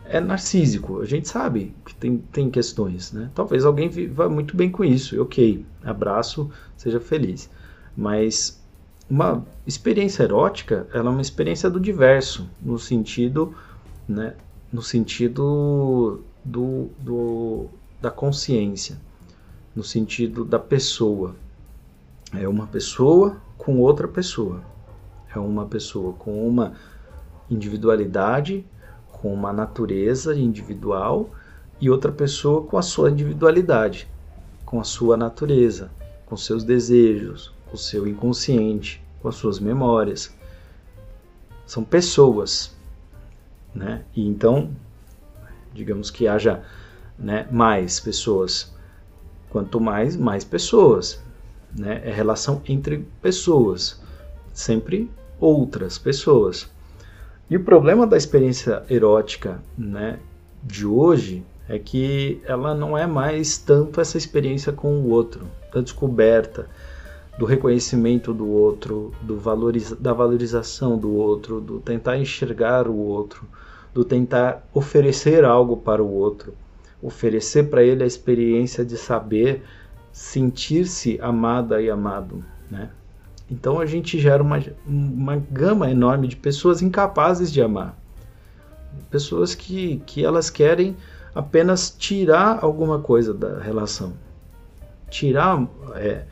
é 0.04 0.20
narcísico. 0.20 1.00
A 1.00 1.04
gente 1.04 1.28
sabe 1.28 1.74
que 1.84 1.94
tem, 1.94 2.18
tem 2.32 2.50
questões, 2.50 3.12
né? 3.12 3.30
Talvez 3.34 3.64
alguém 3.64 3.90
vá 4.08 4.28
muito 4.28 4.56
bem 4.56 4.70
com 4.70 4.82
isso. 4.82 5.20
Ok, 5.20 5.64
abraço, 5.84 6.50
seja 6.76 6.98
feliz. 6.98 7.50
Mas 7.94 8.58
uma 9.08 9.44
experiência 9.66 10.22
erótica 10.22 10.86
ela 10.92 11.08
é 11.08 11.12
uma 11.12 11.22
experiência 11.22 11.70
do 11.70 11.80
diverso 11.80 12.48
no 12.60 12.78
sentido 12.78 13.54
né 14.08 14.34
no 14.72 14.82
sentido 14.82 16.22
do, 16.44 16.88
do 16.98 17.66
da 18.00 18.10
consciência 18.10 18.98
no 19.78 19.84
sentido 19.84 20.44
da 20.44 20.58
pessoa. 20.58 21.36
É 22.34 22.48
uma 22.48 22.66
pessoa 22.66 23.36
com 23.56 23.78
outra 23.78 24.08
pessoa. 24.08 24.60
É 25.32 25.38
uma 25.38 25.66
pessoa 25.66 26.14
com 26.14 26.48
uma 26.48 26.72
individualidade 27.48 28.66
com 29.12 29.32
uma 29.32 29.52
natureza 29.52 30.36
individual 30.36 31.30
e 31.80 31.88
outra 31.88 32.10
pessoa 32.10 32.62
com 32.62 32.76
a 32.76 32.82
sua 32.82 33.10
individualidade 33.10 34.06
com 34.66 34.78
a 34.78 34.84
sua 34.84 35.16
natureza 35.16 35.90
com 36.26 36.36
seus 36.36 36.62
desejos 36.62 37.52
o 37.72 37.76
seu 37.76 38.06
inconsciente, 38.06 39.02
com 39.20 39.28
as 39.28 39.34
suas 39.34 39.58
memórias. 39.58 40.34
São 41.66 41.84
pessoas, 41.84 42.74
né? 43.74 44.04
E 44.14 44.26
então, 44.26 44.70
digamos 45.72 46.10
que 46.10 46.26
haja 46.26 46.62
né, 47.18 47.46
mais 47.50 48.00
pessoas. 48.00 48.74
Quanto 49.50 49.80
mais, 49.80 50.16
mais 50.16 50.44
pessoas. 50.44 51.22
Né? 51.76 52.00
É 52.04 52.12
relação 52.12 52.62
entre 52.66 53.06
pessoas. 53.20 54.00
Sempre 54.52 55.10
outras 55.40 55.98
pessoas. 55.98 56.70
E 57.50 57.56
o 57.56 57.64
problema 57.64 58.06
da 58.06 58.16
experiência 58.16 58.82
erótica 58.90 59.62
né, 59.76 60.18
de 60.62 60.84
hoje 60.84 61.44
é 61.68 61.78
que 61.78 62.40
ela 62.44 62.74
não 62.74 62.96
é 62.96 63.06
mais 63.06 63.58
tanto 63.58 64.00
essa 64.00 64.18
experiência 64.18 64.72
com 64.72 65.00
o 65.00 65.10
outro, 65.10 65.46
da 65.72 65.80
descoberta, 65.80 66.68
do 67.38 67.46
reconhecimento 67.46 68.34
do 68.34 68.48
outro, 68.48 69.12
do 69.22 69.38
valoriza 69.38 69.94
da 69.94 70.12
valorização 70.12 70.98
do 70.98 71.14
outro, 71.14 71.60
do 71.60 71.78
tentar 71.78 72.18
enxergar 72.18 72.88
o 72.88 72.96
outro, 72.96 73.46
do 73.94 74.04
tentar 74.04 74.68
oferecer 74.74 75.44
algo 75.44 75.76
para 75.76 76.02
o 76.02 76.12
outro, 76.12 76.52
oferecer 77.00 77.70
para 77.70 77.84
ele 77.84 78.02
a 78.02 78.06
experiência 78.06 78.84
de 78.84 78.96
saber 78.96 79.62
sentir-se 80.12 81.16
amada 81.22 81.80
e 81.80 81.88
amado, 81.88 82.44
né? 82.68 82.90
Então 83.48 83.78
a 83.80 83.86
gente 83.86 84.18
gera 84.18 84.42
uma, 84.42 84.60
uma 84.84 85.36
gama 85.36 85.88
enorme 85.90 86.26
de 86.26 86.36
pessoas 86.36 86.82
incapazes 86.82 87.52
de 87.52 87.62
amar. 87.62 87.96
Pessoas 89.10 89.54
que, 89.54 90.02
que 90.04 90.24
elas 90.24 90.50
querem 90.50 90.96
apenas 91.34 91.88
tirar 91.88 92.58
alguma 92.62 92.98
coisa 92.98 93.32
da 93.32 93.60
relação. 93.60 94.12
tirar 95.08 95.66
é, 95.94 96.24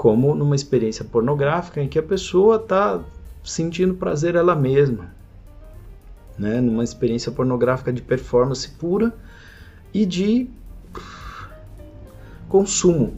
como 0.00 0.34
numa 0.34 0.56
experiência 0.56 1.04
pornográfica 1.04 1.82
em 1.82 1.86
que 1.86 1.98
a 1.98 2.02
pessoa 2.02 2.56
está 2.56 3.04
sentindo 3.44 3.92
prazer 3.92 4.34
ela 4.34 4.56
mesma, 4.56 5.14
né? 6.38 6.58
numa 6.58 6.82
experiência 6.82 7.30
pornográfica 7.30 7.92
de 7.92 8.00
performance 8.00 8.66
pura 8.66 9.14
e 9.92 10.06
de 10.06 10.48
consumo. 12.48 13.12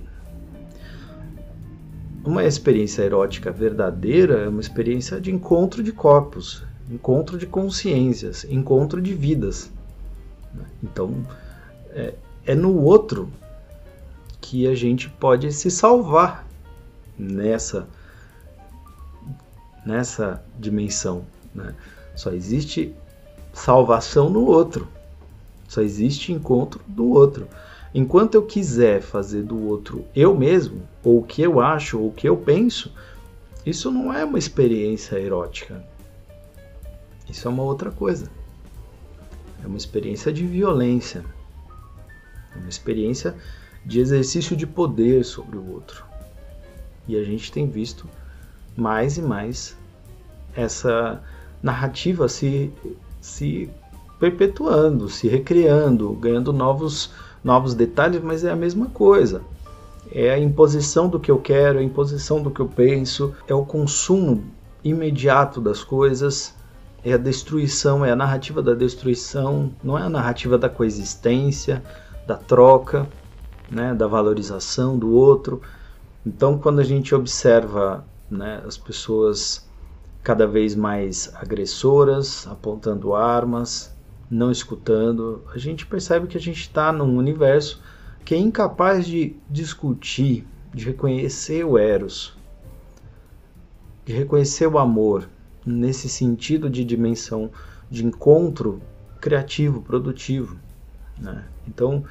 Uma 2.25 2.43
experiência 2.43 3.03
erótica 3.03 3.53
verdadeira 3.53 4.41
é 4.41 4.49
uma 4.49 4.61
experiência 4.61 5.21
de 5.21 5.31
encontro 5.31 5.85
de 5.85 5.93
corpos, 5.93 6.65
encontro 6.91 7.39
de 7.39 7.47
consciências, 7.47 8.45
encontro 8.51 9.01
de 9.01 9.15
vidas. 9.15 9.71
Então, 10.83 11.15
é, 11.91 12.15
é 12.45 12.57
no 12.57 12.77
outro 12.83 13.31
que 14.41 14.67
a 14.67 14.75
gente 14.75 15.09
pode 15.09 15.53
se 15.53 15.71
salvar 15.71 16.51
nessa 17.23 17.89
nessa 19.85 20.43
dimensão. 20.59 21.25
Né? 21.55 21.75
Só 22.15 22.31
existe 22.31 22.95
salvação 23.53 24.31
no 24.31 24.45
outro. 24.45 24.89
Só 25.69 25.81
existe 25.81 26.33
encontro 26.33 26.81
do 26.87 27.11
outro. 27.11 27.49
Enquanto 27.95 28.35
eu 28.35 28.43
quiser 28.43 29.03
fazer 29.03 29.43
do 29.43 29.67
outro 29.67 30.05
eu 30.15 30.37
mesmo, 30.37 30.83
ou 31.03 31.19
o 31.19 31.23
que 31.23 31.43
eu 31.43 31.61
acho, 31.61 31.99
ou 31.99 32.09
o 32.09 32.13
que 32.13 32.29
eu 32.29 32.37
penso, 32.37 32.93
isso 33.65 33.91
não 33.91 34.13
é 34.13 34.25
uma 34.25 34.39
experiência 34.39 35.19
erótica. 35.19 35.85
Isso 37.29 37.47
é 37.47 37.51
uma 37.51 37.63
outra 37.63 37.91
coisa. 37.91 38.31
É 39.63 39.67
uma 39.67 39.77
experiência 39.77 40.33
de 40.33 40.47
violência. 40.47 41.25
É 42.55 42.59
uma 42.59 42.69
experiência 42.69 43.35
de 43.85 44.01
exercício 44.01 44.57
de 44.57 44.67
poder 44.67 45.25
sobre 45.25 45.57
o 45.57 45.73
outro. 45.73 46.05
E 47.07 47.17
a 47.17 47.25
gente 47.25 47.51
tem 47.51 47.69
visto 47.69 48.09
mais 48.77 49.19
e 49.19 49.23
mais 49.23 49.77
essa 50.55 51.23
narrativa 51.63 52.29
se, 52.29 52.73
se 53.21 53.71
perpetuando, 54.19 55.09
se 55.09 55.29
recriando, 55.29 56.13
ganhando 56.13 56.53
novos, 56.53 57.11
novos 57.43 57.75
detalhes, 57.75 58.23
mas 58.23 58.45
é 58.45 58.51
a 58.51 58.57
mesma 58.57 58.87
coisa. 58.87 59.43
É 60.11 60.31
a 60.31 60.39
imposição 60.39 61.09
do 61.09 61.19
que 61.19 61.31
eu 61.31 61.39
quero, 61.39 61.79
é 61.79 61.81
a 61.81 61.85
imposição 61.85 62.43
do 62.43 62.51
que 62.51 62.61
eu 62.61 62.69
penso, 62.69 63.35
é 63.47 63.55
o 63.55 63.65
consumo 63.65 64.45
imediato 64.85 65.61
das 65.61 65.83
coisas, 65.83 66.55
é 67.05 67.15
a 67.15 67.17
destruição, 67.17 68.05
é 68.05 68.13
a 68.13 68.17
narrativa 68.17 68.63
da 68.63 68.75
destruição, 68.75 69.73
não 69.83 69.99
é 69.99 70.03
a 70.03 70.09
narrativa 70.09 70.59
da 70.59 70.69
coexistência, 70.69 71.83
da 72.27 72.37
troca, 72.37 73.09
né, 73.71 73.95
da 73.95 74.07
valorização 74.07 74.99
do 74.99 75.13
outro. 75.13 75.61
Então, 76.25 76.59
quando 76.59 76.81
a 76.81 76.85
gente 76.85 77.15
observa 77.15 78.07
né, 78.31 78.63
as 78.67 78.79
pessoas 78.79 79.69
cada 80.23 80.47
vez 80.47 80.75
mais 80.75 81.33
agressoras, 81.35 82.47
apontando 82.47 83.15
armas, 83.15 83.93
não 84.31 84.51
escutando, 84.51 85.43
a 85.53 85.59
gente 85.59 85.85
percebe 85.85 86.27
que 86.27 86.37
a 86.37 86.41
gente 86.41 86.61
está 86.61 86.93
num 86.93 87.17
universo 87.17 87.83
que 88.25 88.35
é 88.35 88.39
incapaz 88.39 89.07
de 89.07 89.37
discutir, 89.51 90.47
de 90.73 90.85
reconhecer 90.85 91.65
o 91.65 91.77
Eros, 91.77 92.37
de 94.07 94.13
reconhecer 94.13 94.67
o 94.69 94.79
amor, 94.79 95.29
nesse 95.67 96.09
sentido 96.09 96.71
de 96.71 96.85
dimensão 96.85 97.51
de 97.91 98.05
encontro 98.07 98.81
criativo, 99.21 99.83
produtivo. 99.83 100.57
Né? 101.19 101.45
Então, 101.69 102.05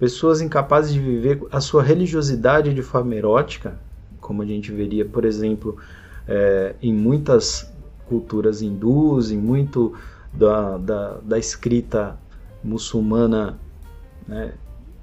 pessoas 0.00 0.40
incapazes 0.40 0.94
de 0.94 0.98
viver 0.98 1.46
a 1.52 1.60
sua 1.60 1.82
religiosidade 1.82 2.72
de 2.72 2.82
forma 2.82 3.14
erótica, 3.14 3.78
como 4.18 4.40
a 4.40 4.46
gente 4.46 4.72
veria, 4.72 5.04
por 5.04 5.26
exemplo, 5.26 5.76
é, 6.26 6.74
em 6.82 6.92
muitas 6.92 7.70
culturas 8.06 8.62
hindus, 8.62 9.30
em 9.30 9.36
muito 9.36 9.92
da, 10.32 10.78
da, 10.78 11.18
da 11.18 11.38
escrita 11.38 12.18
muçulmana 12.64 13.58
né, 14.26 14.54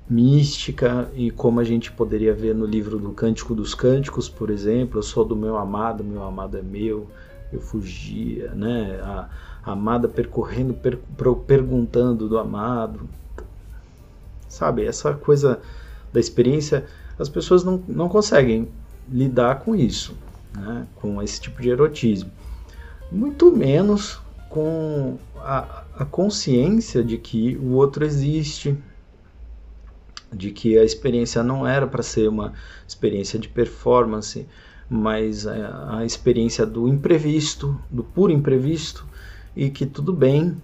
mística, 0.10 1.12
e 1.14 1.30
como 1.30 1.60
a 1.60 1.64
gente 1.64 1.92
poderia 1.92 2.34
ver 2.34 2.56
no 2.56 2.66
livro 2.66 2.98
do 2.98 3.12
Cântico 3.12 3.54
dos 3.54 3.76
Cânticos, 3.76 4.28
por 4.28 4.50
exemplo, 4.50 4.98
eu 4.98 5.04
sou 5.04 5.24
do 5.24 5.36
meu 5.36 5.58
amado, 5.58 6.04
meu 6.04 6.24
amado 6.24 6.58
é 6.58 6.62
meu, 6.64 7.08
eu 7.54 7.62
fugia, 7.62 8.52
né? 8.56 9.00
A, 9.04 9.30
a 9.64 9.72
amada 9.74 10.08
percorrendo, 10.08 10.74
per, 10.74 10.98
perguntando 11.46 12.28
do 12.28 12.38
amado. 12.40 13.08
Sabe, 14.58 14.86
essa 14.86 15.13
coisa 15.13 15.60
da 16.12 16.20
experiência, 16.20 16.88
as 17.20 17.30
pessoas 17.30 17.63
não, 17.63 17.84
não 17.88 18.10
conseguem 18.10 18.67
lidar 19.08 19.60
com 19.60 19.76
isso, 19.76 20.17
né? 20.52 20.88
com 20.96 21.22
esse 21.22 21.39
tipo 21.39 21.62
de 21.62 21.70
erotismo. 21.70 22.32
Muito 23.12 23.56
menos 23.56 24.20
com 24.50 25.20
a, 25.36 25.84
a 25.96 26.06
consciência 26.06 27.04
de 27.04 27.20
que 27.20 27.56
o 27.58 27.74
outro 27.74 28.04
existe, 28.04 28.76
de 30.34 30.50
que 30.50 30.76
a 30.76 30.84
experiência 30.84 31.43
não 31.43 31.67
era 31.67 31.86
para 31.86 32.02
ser 32.02 32.28
uma 32.28 32.54
experiência 32.88 33.38
de 33.38 33.48
performance, 33.48 34.48
mas 34.89 35.46
a, 35.46 36.00
a 36.00 36.04
experiência 36.04 36.65
do 36.65 36.88
imprevisto, 36.88 37.80
do 37.91 38.04
puro 38.04 38.34
imprevisto, 38.34 39.06
e 39.56 39.70
que 39.70 39.86
tudo 39.86 40.12
bem, 40.12 40.60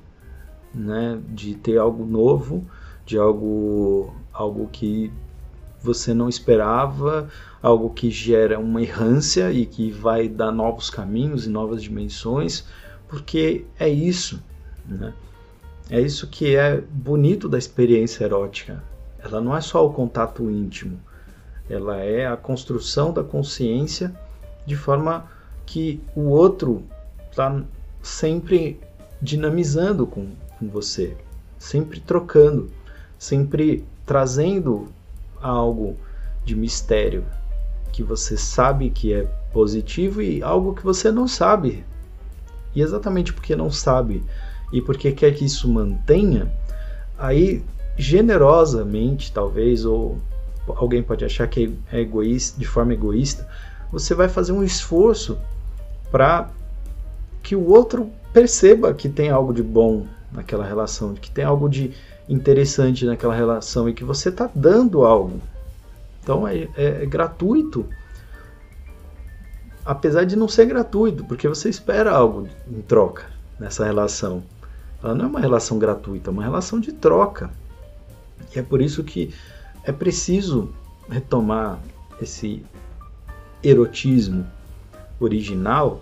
né, 0.73 1.19
de 1.29 1.53
ter 1.53 1.77
algo 1.77 2.03
novo, 2.07 2.65
de 3.05 3.17
algo, 3.17 4.13
algo 4.31 4.67
que 4.71 5.11
você 5.81 6.13
não 6.13 6.29
esperava, 6.29 7.29
algo 7.61 7.89
que 7.89 8.09
gera 8.09 8.57
uma 8.57 8.81
errância 8.81 9.51
e 9.51 9.65
que 9.65 9.91
vai 9.91 10.29
dar 10.29 10.51
novos 10.51 10.89
caminhos 10.89 11.45
e 11.45 11.49
novas 11.49 11.83
dimensões, 11.83 12.65
porque 13.07 13.65
é 13.77 13.89
isso, 13.89 14.41
né? 14.87 15.13
É 15.89 15.99
isso 15.99 16.27
que 16.27 16.55
é 16.55 16.81
bonito 16.89 17.49
da 17.49 17.57
experiência 17.57 18.23
erótica. 18.23 18.81
Ela 19.19 19.41
não 19.41 19.55
é 19.55 19.59
só 19.59 19.85
o 19.85 19.93
contato 19.93 20.49
íntimo, 20.49 20.99
ela 21.69 21.97
é 21.97 22.25
a 22.25 22.37
construção 22.37 23.11
da 23.11 23.23
consciência 23.23 24.13
de 24.65 24.75
forma 24.75 25.29
que 25.65 26.01
o 26.15 26.29
outro 26.29 26.83
está 27.29 27.63
sempre 28.01 28.79
dinamizando 29.21 30.05
com, 30.05 30.27
com 30.57 30.69
você, 30.69 31.17
sempre 31.57 31.99
trocando, 31.99 32.69
sempre 33.17 33.85
trazendo 34.05 34.87
algo 35.41 35.97
de 36.43 36.55
mistério 36.55 37.25
que 37.91 38.03
você 38.03 38.35
sabe 38.35 38.89
que 38.89 39.13
é 39.13 39.23
positivo 39.53 40.21
e 40.21 40.41
algo 40.41 40.73
que 40.73 40.83
você 40.83 41.11
não 41.11 41.27
sabe. 41.27 41.85
E 42.75 42.81
exatamente 42.81 43.31
porque 43.31 43.55
não 43.55 43.69
sabe 43.69 44.23
e 44.71 44.81
porque 44.81 45.11
quer 45.11 45.33
que 45.35 45.45
isso 45.45 45.69
mantenha, 45.69 46.51
aí 47.17 47.63
generosamente, 47.95 49.31
talvez, 49.31 49.85
ou 49.85 50.17
alguém 50.67 51.03
pode 51.03 51.23
achar 51.23 51.47
que 51.47 51.77
é 51.91 52.01
egoísta, 52.01 52.59
de 52.59 52.65
forma 52.65 52.93
egoísta, 52.93 53.47
você 53.91 54.15
vai 54.15 54.27
fazer 54.27 54.51
um 54.51 54.63
esforço 54.63 55.37
para 56.11 56.49
que 57.43 57.55
o 57.55 57.69
outro 57.69 58.09
perceba 58.31 58.93
que 58.93 59.07
tem 59.07 59.29
algo 59.29 59.53
de 59.53 59.61
bom 59.61 60.07
naquela 60.31 60.65
relação, 60.65 61.13
que 61.13 61.29
tem 61.29 61.45
algo 61.45 61.69
de 61.69 61.91
interessante 62.27 63.05
naquela 63.05 63.35
relação 63.35 63.89
e 63.89 63.93
que 63.93 64.03
você 64.03 64.29
está 64.29 64.49
dando 64.53 65.03
algo. 65.03 65.41
Então 66.21 66.47
é, 66.47 66.69
é, 66.75 67.03
é, 67.03 67.05
gratuito, 67.05 67.85
apesar 69.85 70.23
de 70.23 70.35
não 70.35 70.47
ser 70.47 70.65
gratuito, 70.65 71.25
porque 71.25 71.47
você 71.47 71.69
espera 71.69 72.11
algo 72.11 72.47
em 72.67 72.81
troca 72.81 73.25
nessa 73.59 73.85
relação. 73.85 74.43
Ela 75.03 75.13
não 75.13 75.25
é 75.25 75.27
uma 75.27 75.39
relação 75.39 75.77
gratuita, 75.77 76.29
é 76.29 76.31
uma 76.31 76.43
relação 76.43 76.79
de 76.79 76.93
troca. 76.93 77.51
E 78.55 78.59
é 78.59 78.61
por 78.61 78.81
isso 78.81 79.03
que 79.03 79.33
é 79.83 79.91
preciso 79.91 80.73
retomar 81.09 81.77
esse 82.21 82.65
erotismo 83.61 84.45
original 85.19 86.01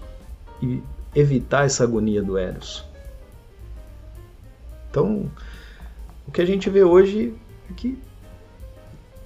e 0.61 0.81
evitar 1.15 1.65
essa 1.65 1.83
agonia 1.83 2.21
do 2.21 2.37
Eros. 2.37 2.85
Então, 4.89 5.31
o 6.31 6.33
que 6.33 6.41
a 6.41 6.45
gente 6.45 6.69
vê 6.69 6.81
hoje 6.81 7.33
é 7.69 7.73
que 7.73 7.99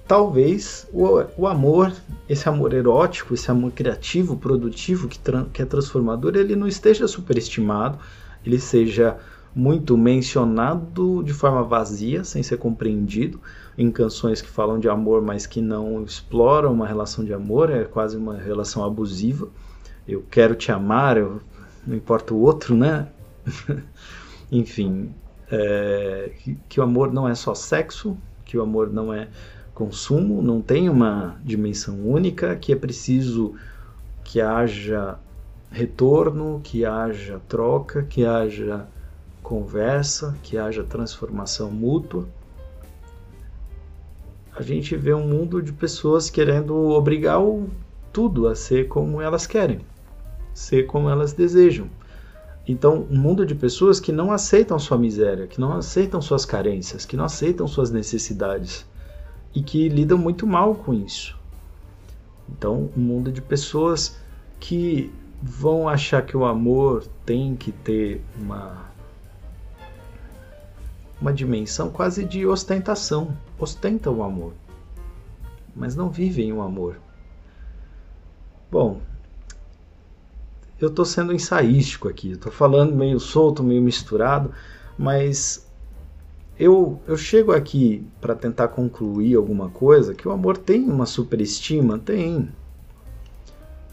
talvez 0.08 0.88
o, 0.92 1.06
o 1.38 1.46
amor, 1.46 1.92
esse 2.28 2.48
amor 2.48 2.74
erótico, 2.74 3.32
esse 3.32 3.48
amor 3.48 3.70
criativo, 3.70 4.36
produtivo, 4.36 5.06
que, 5.06 5.16
que 5.52 5.62
é 5.62 5.64
transformador, 5.64 6.34
ele 6.34 6.56
não 6.56 6.66
esteja 6.66 7.06
superestimado, 7.06 7.96
ele 8.44 8.58
seja 8.58 9.16
muito 9.54 9.96
mencionado 9.96 11.22
de 11.22 11.32
forma 11.32 11.62
vazia, 11.62 12.24
sem 12.24 12.42
ser 12.42 12.56
compreendido, 12.56 13.40
em 13.78 13.88
canções 13.88 14.42
que 14.42 14.48
falam 14.48 14.80
de 14.80 14.88
amor, 14.88 15.22
mas 15.22 15.46
que 15.46 15.60
não 15.60 16.02
exploram 16.02 16.72
uma 16.72 16.88
relação 16.88 17.24
de 17.24 17.32
amor, 17.32 17.70
é 17.70 17.84
quase 17.84 18.16
uma 18.16 18.36
relação 18.36 18.84
abusiva. 18.84 19.48
Eu 20.08 20.24
quero 20.28 20.56
te 20.56 20.72
amar, 20.72 21.16
eu, 21.16 21.40
não 21.86 21.94
importa 21.94 22.34
o 22.34 22.40
outro, 22.40 22.74
né? 22.74 23.06
Enfim, 24.50 25.14
é, 25.50 26.32
que, 26.38 26.58
que, 26.68 26.80
o 26.80 26.82
amor 26.82 27.12
não 27.12 27.28
é 27.28 27.34
só 27.34 27.54
sexo, 27.54 28.16
que 28.44 28.56
o 28.56 28.62
amor 28.62 28.92
não 28.92 29.12
é 29.12 29.28
consumo, 29.74 30.42
não 30.42 30.60
tem 30.60 30.88
uma 30.88 31.38
dimensão 31.44 32.00
única, 32.06 32.56
que 32.56 32.72
é 32.72 32.76
preciso 32.76 33.54
que 34.24 34.40
haja 34.40 35.18
retorno, 35.70 36.60
que 36.64 36.84
haja 36.84 37.40
troca, 37.48 38.02
que 38.02 38.24
haja 38.24 38.86
conversa, 39.42 40.36
que 40.42 40.56
haja 40.58 40.82
transformação 40.82 41.70
mútua. 41.70 42.26
A 44.56 44.62
gente 44.62 44.96
vê 44.96 45.12
um 45.12 45.26
mundo 45.26 45.62
de 45.62 45.72
pessoas 45.72 46.30
querendo 46.30 46.74
obrigar 46.74 47.42
o 47.42 47.68
tudo 48.12 48.48
a 48.48 48.54
ser 48.54 48.88
como 48.88 49.20
elas 49.20 49.46
querem, 49.46 49.80
ser 50.54 50.86
como 50.86 51.10
elas 51.10 51.34
desejam. 51.34 51.88
Então, 52.68 53.06
um 53.08 53.16
mundo 53.16 53.46
de 53.46 53.54
pessoas 53.54 54.00
que 54.00 54.10
não 54.10 54.32
aceitam 54.32 54.78
sua 54.78 54.98
miséria, 54.98 55.46
que 55.46 55.60
não 55.60 55.72
aceitam 55.72 56.20
suas 56.20 56.44
carências, 56.44 57.06
que 57.06 57.16
não 57.16 57.24
aceitam 57.24 57.68
suas 57.68 57.90
necessidades 57.90 58.84
e 59.54 59.62
que 59.62 59.88
lidam 59.88 60.18
muito 60.18 60.46
mal 60.46 60.74
com 60.74 60.92
isso. 60.92 61.38
Então, 62.48 62.90
um 62.96 63.00
mundo 63.00 63.30
de 63.30 63.40
pessoas 63.40 64.16
que 64.58 65.12
vão 65.40 65.88
achar 65.88 66.22
que 66.22 66.36
o 66.36 66.44
amor 66.44 67.06
tem 67.24 67.54
que 67.54 67.70
ter 67.70 68.22
uma 68.36 68.86
uma 71.20 71.32
dimensão 71.32 71.90
quase 71.90 72.24
de 72.24 72.46
ostentação. 72.46 73.36
Ostentam 73.58 74.18
o 74.18 74.22
amor, 74.22 74.52
mas 75.74 75.96
não 75.96 76.10
vivem 76.10 76.52
o 76.52 76.60
amor. 76.60 77.00
Bom, 78.70 79.00
eu 80.80 80.88
estou 80.88 81.04
sendo 81.04 81.32
ensaístico 81.32 82.08
aqui, 82.08 82.32
estou 82.32 82.52
falando 82.52 82.94
meio 82.94 83.18
solto, 83.18 83.62
meio 83.62 83.80
misturado, 83.80 84.50
mas 84.98 85.66
eu, 86.58 87.00
eu 87.06 87.16
chego 87.16 87.52
aqui 87.52 88.06
para 88.20 88.34
tentar 88.34 88.68
concluir 88.68 89.34
alguma 89.34 89.68
coisa 89.68 90.14
que 90.14 90.26
o 90.26 90.30
amor 90.30 90.56
tem 90.56 90.84
uma 90.84 91.06
superestima? 91.06 91.98
Tem. 91.98 92.48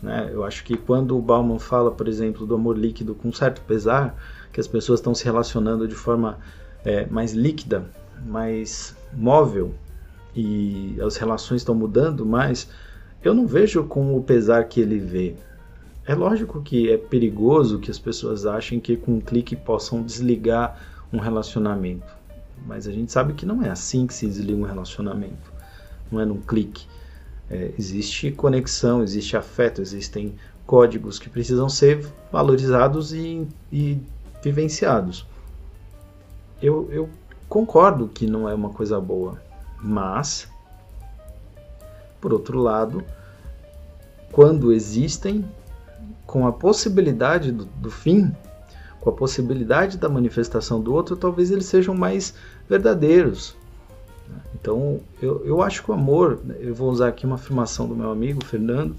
Né? 0.01 0.29
Eu 0.33 0.43
acho 0.43 0.63
que 0.63 0.75
quando 0.75 1.17
o 1.17 1.21
Bauman 1.21 1.59
fala, 1.59 1.91
por 1.91 2.07
exemplo, 2.07 2.45
do 2.45 2.55
amor 2.55 2.77
líquido 2.77 3.15
com 3.15 3.31
certo 3.31 3.61
pesar, 3.61 4.15
que 4.51 4.59
as 4.59 4.67
pessoas 4.67 4.99
estão 4.99 5.15
se 5.15 5.23
relacionando 5.25 5.87
de 5.87 5.95
forma 5.95 6.37
é, 6.85 7.05
mais 7.07 7.33
líquida, 7.33 7.85
mais 8.25 8.95
móvel 9.13 9.73
e 10.35 10.97
as 11.01 11.17
relações 11.17 11.61
estão 11.61 11.75
mudando 11.75 12.25
mais, 12.25 12.69
eu 13.23 13.33
não 13.33 13.47
vejo 13.47 13.83
com 13.85 14.17
o 14.17 14.23
pesar 14.23 14.65
que 14.65 14.81
ele 14.81 14.99
vê. 14.99 15.35
É 16.05 16.13
lógico 16.13 16.61
que 16.61 16.91
é 16.91 16.97
perigoso 16.97 17.79
que 17.79 17.89
as 17.89 17.97
pessoas 17.97 18.45
achem 18.45 18.79
que 18.79 18.97
com 18.97 19.13
um 19.13 19.21
clique 19.21 19.55
possam 19.55 20.03
desligar 20.03 20.77
um 21.13 21.17
relacionamento. 21.17 22.13
Mas 22.65 22.87
a 22.87 22.91
gente 22.91 23.11
sabe 23.11 23.33
que 23.33 23.45
não 23.45 23.63
é 23.63 23.69
assim 23.69 24.05
que 24.05 24.13
se 24.13 24.27
desliga 24.27 24.59
um 24.59 24.65
relacionamento. 24.65 25.51
Não 26.11 26.19
é 26.19 26.25
num 26.25 26.41
clique. 26.41 26.85
É, 27.49 27.71
existe 27.77 28.31
conexão, 28.31 29.01
existe 29.01 29.37
afeto, 29.37 29.81
existem 29.81 30.35
códigos 30.65 31.19
que 31.19 31.29
precisam 31.29 31.69
ser 31.69 32.05
valorizados 32.31 33.13
e, 33.13 33.47
e 33.71 33.97
vivenciados. 34.43 35.25
Eu, 36.61 36.89
eu 36.91 37.09
concordo 37.47 38.07
que 38.07 38.25
não 38.25 38.49
é 38.49 38.53
uma 38.53 38.69
coisa 38.69 38.99
boa, 38.99 39.41
mas, 39.81 40.47
por 42.19 42.33
outro 42.33 42.59
lado, 42.59 43.03
quando 44.31 44.71
existem 44.71 45.45
com 46.33 46.47
a 46.47 46.51
possibilidade 46.51 47.51
do, 47.51 47.65
do 47.65 47.91
fim, 47.91 48.31
com 48.99 49.07
a 49.11 49.13
possibilidade 49.13 49.99
da 49.99 50.09
manifestação 50.09 50.81
do 50.81 50.91
outro, 50.91 51.15
talvez 51.15 51.51
eles 51.51 51.67
sejam 51.67 51.93
mais 51.93 52.33
verdadeiros. 52.67 53.55
Então, 54.55 54.99
eu, 55.21 55.45
eu 55.45 55.61
acho 55.61 55.83
que 55.83 55.91
o 55.91 55.93
amor, 55.93 56.39
eu 56.59 56.73
vou 56.73 56.89
usar 56.89 57.09
aqui 57.09 57.27
uma 57.27 57.35
afirmação 57.35 57.87
do 57.87 57.95
meu 57.95 58.09
amigo 58.09 58.43
Fernando, 58.43 58.95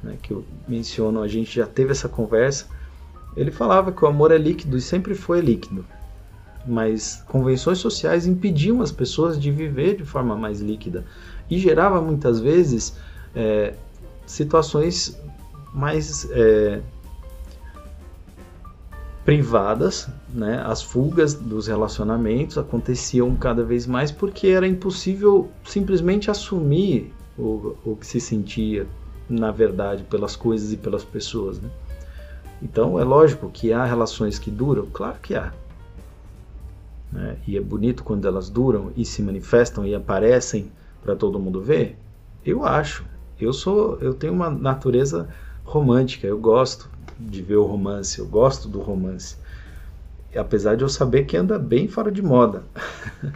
né, 0.00 0.16
que 0.22 0.30
eu 0.30 0.44
menciono, 0.68 1.22
a 1.22 1.26
gente 1.26 1.56
já 1.56 1.66
teve 1.66 1.90
essa 1.90 2.08
conversa. 2.08 2.66
Ele 3.36 3.50
falava 3.50 3.90
que 3.90 4.04
o 4.04 4.06
amor 4.06 4.30
é 4.30 4.38
líquido 4.38 4.76
e 4.76 4.80
sempre 4.80 5.16
foi 5.16 5.40
líquido, 5.40 5.84
mas 6.64 7.24
convenções 7.26 7.78
sociais 7.78 8.28
impediam 8.28 8.80
as 8.80 8.92
pessoas 8.92 9.40
de 9.40 9.50
viver 9.50 9.96
de 9.96 10.04
forma 10.04 10.36
mais 10.36 10.60
líquida 10.60 11.04
e 11.50 11.58
gerava 11.58 12.00
muitas 12.00 12.38
vezes 12.38 12.94
é, 13.34 13.74
situações 14.24 15.18
mais 15.76 16.26
é, 16.30 16.80
privadas, 19.26 20.08
né? 20.32 20.62
As 20.64 20.82
fugas 20.82 21.34
dos 21.34 21.66
relacionamentos 21.66 22.56
aconteciam 22.56 23.36
cada 23.36 23.62
vez 23.62 23.86
mais 23.86 24.10
porque 24.10 24.46
era 24.46 24.66
impossível 24.66 25.50
simplesmente 25.64 26.30
assumir 26.30 27.12
o, 27.38 27.76
o 27.84 27.94
que 27.94 28.06
se 28.06 28.18
sentia 28.18 28.86
na 29.28 29.50
verdade 29.50 30.02
pelas 30.04 30.34
coisas 30.34 30.72
e 30.72 30.78
pelas 30.78 31.04
pessoas, 31.04 31.60
né? 31.60 31.68
Então 32.62 32.98
é 32.98 33.04
lógico 33.04 33.50
que 33.50 33.70
há 33.70 33.84
relações 33.84 34.38
que 34.38 34.50
duram, 34.50 34.86
claro 34.90 35.18
que 35.20 35.34
há. 35.34 35.52
Né? 37.12 37.36
E 37.46 37.54
é 37.54 37.60
bonito 37.60 38.02
quando 38.02 38.26
elas 38.26 38.48
duram 38.48 38.92
e 38.96 39.04
se 39.04 39.20
manifestam 39.20 39.84
e 39.84 39.94
aparecem 39.94 40.72
para 41.02 41.14
todo 41.14 41.38
mundo 41.38 41.60
ver. 41.60 41.98
Eu 42.42 42.64
acho. 42.64 43.04
Eu 43.38 43.52
sou, 43.52 43.98
eu 44.00 44.14
tenho 44.14 44.32
uma 44.32 44.48
natureza 44.48 45.28
romântica. 45.66 46.26
Eu 46.26 46.38
gosto 46.38 46.88
de 47.18 47.42
ver 47.42 47.56
o 47.56 47.64
romance, 47.64 48.18
eu 48.18 48.26
gosto 48.26 48.68
do 48.68 48.80
romance. 48.80 49.36
Apesar 50.34 50.76
de 50.76 50.84
eu 50.84 50.88
saber 50.88 51.24
que 51.24 51.36
anda 51.36 51.58
bem 51.58 51.88
fora 51.88 52.10
de 52.10 52.22
moda. 52.22 52.62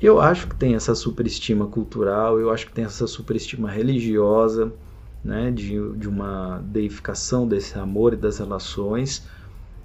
eu 0.00 0.20
acho 0.20 0.46
que 0.46 0.54
tem 0.54 0.74
essa 0.74 0.94
superestima 0.94 1.66
cultural, 1.66 2.38
eu 2.38 2.50
acho 2.50 2.66
que 2.66 2.72
tem 2.72 2.84
essa 2.84 3.06
superestima 3.06 3.70
religiosa, 3.70 4.72
né, 5.22 5.50
de, 5.50 5.76
de 5.96 6.08
uma 6.08 6.60
deificação 6.64 7.46
desse 7.46 7.78
amor 7.78 8.14
e 8.14 8.16
das 8.16 8.38
relações, 8.38 9.26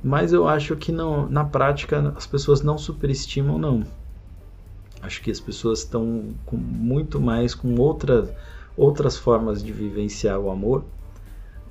mas 0.04 0.32
eu 0.32 0.48
acho 0.48 0.76
que 0.76 0.92
não, 0.92 1.30
na 1.30 1.44
prática 1.44 2.14
as 2.16 2.26
pessoas 2.26 2.62
não 2.62 2.78
superestimam 2.78 3.58
não. 3.58 3.84
Acho 5.02 5.22
que 5.22 5.30
as 5.30 5.40
pessoas 5.40 5.80
estão 5.80 6.34
com 6.46 6.56
muito 6.56 7.20
mais 7.20 7.54
com 7.54 7.76
outras 7.76 8.30
outras 8.78 9.18
formas 9.18 9.64
de 9.64 9.72
vivenciar 9.72 10.40
o 10.40 10.50
amor 10.50 10.84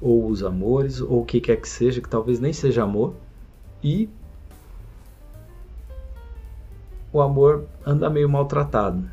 ou 0.01 0.27
os 0.27 0.43
amores, 0.43 1.01
ou 1.01 1.23
o 1.23 1.25
que 1.25 1.41
quer 1.41 1.57
que 1.57 1.69
seja, 1.69 2.01
que 2.01 2.09
talvez 2.09 2.41
nem 2.41 2.53
seja 2.53 2.83
amor, 2.83 3.15
e 3.83 4.09
o 7.13 7.21
amor 7.21 7.65
anda 7.87 8.11
meio 8.11 8.29
maltratado. 8.29 9.05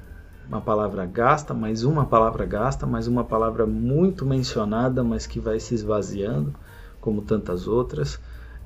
Uma 0.47 0.59
palavra 0.59 1.05
gasta, 1.05 1.53
mais 1.53 1.83
uma 1.83 2.05
palavra 2.05 2.45
gasta, 2.45 2.85
mais 2.85 3.07
uma 3.07 3.23
palavra 3.23 3.65
muito 3.65 4.25
mencionada, 4.25 5.03
mas 5.03 5.27
que 5.27 5.39
vai 5.39 5.59
se 5.59 5.75
esvaziando, 5.75 6.53
como 6.99 7.21
tantas 7.21 7.67
outras, 7.67 8.19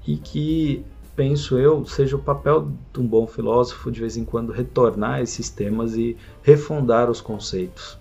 e 0.08 0.18
que, 0.18 0.86
penso 1.16 1.58
eu, 1.58 1.86
seja 1.86 2.16
o 2.16 2.20
papel 2.20 2.72
de 2.94 3.00
um 3.00 3.06
bom 3.06 3.28
filósofo 3.28 3.92
de 3.92 4.00
vez 4.00 4.18
em 4.18 4.26
quando 4.26 4.52
retornar 4.52 5.16
a 5.16 5.22
esses 5.22 5.50
temas 5.50 5.96
e 5.96 6.18
refundar 6.42 7.10
os 7.10 7.22
conceitos. 7.22 7.98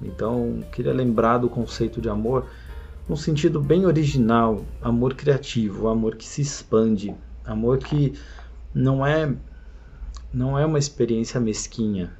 Então, 0.00 0.64
queria 0.72 0.92
lembrar 0.92 1.38
do 1.38 1.48
conceito 1.48 2.00
de 2.00 2.08
amor 2.08 2.46
num 3.08 3.16
sentido 3.16 3.60
bem 3.60 3.84
original, 3.84 4.64
amor 4.80 5.14
criativo, 5.14 5.88
amor 5.88 6.16
que 6.16 6.24
se 6.24 6.40
expande, 6.40 7.14
amor 7.44 7.78
que 7.78 8.14
não 8.74 9.04
é 9.04 9.34
não 10.32 10.58
é 10.58 10.64
uma 10.64 10.78
experiência 10.78 11.38
mesquinha, 11.38 12.10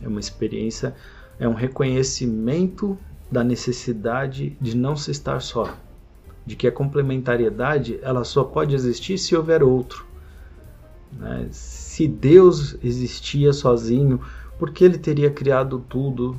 é 0.00 0.06
uma 0.06 0.20
experiência, 0.20 0.94
é 1.40 1.48
um 1.48 1.54
reconhecimento 1.54 2.96
da 3.30 3.42
necessidade 3.42 4.56
de 4.60 4.76
não 4.76 4.94
se 4.94 5.10
estar 5.10 5.40
só, 5.40 5.76
de 6.46 6.54
que 6.54 6.68
a 6.68 6.72
complementariedade 6.72 7.98
ela 8.00 8.22
só 8.22 8.44
pode 8.44 8.76
existir 8.76 9.18
se 9.18 9.34
houver 9.34 9.62
outro. 9.62 10.06
Né? 11.12 11.48
Se 11.50 12.06
Deus 12.06 12.76
existia 12.82 13.52
sozinho, 13.52 14.20
por 14.56 14.70
que 14.70 14.84
ele 14.84 14.98
teria 14.98 15.30
criado 15.30 15.84
tudo? 15.88 16.36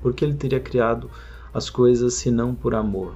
Por 0.00 0.14
que 0.14 0.24
ele 0.24 0.34
teria 0.34 0.60
criado 0.60 1.10
as 1.52 1.68
coisas 1.68 2.14
senão 2.14 2.54
por 2.54 2.74
amor. 2.74 3.14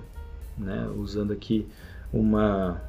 Né? 0.57 0.89
Usando 0.97 1.33
aqui 1.33 1.67
uma, 2.13 2.81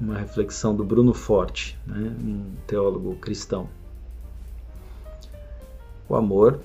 uma 0.00 0.18
reflexão 0.18 0.74
do 0.74 0.84
Bruno 0.84 1.14
Forte, 1.14 1.78
né? 1.86 2.14
um 2.22 2.44
teólogo 2.66 3.14
cristão. 3.16 3.68
O 6.08 6.16
amor, 6.16 6.60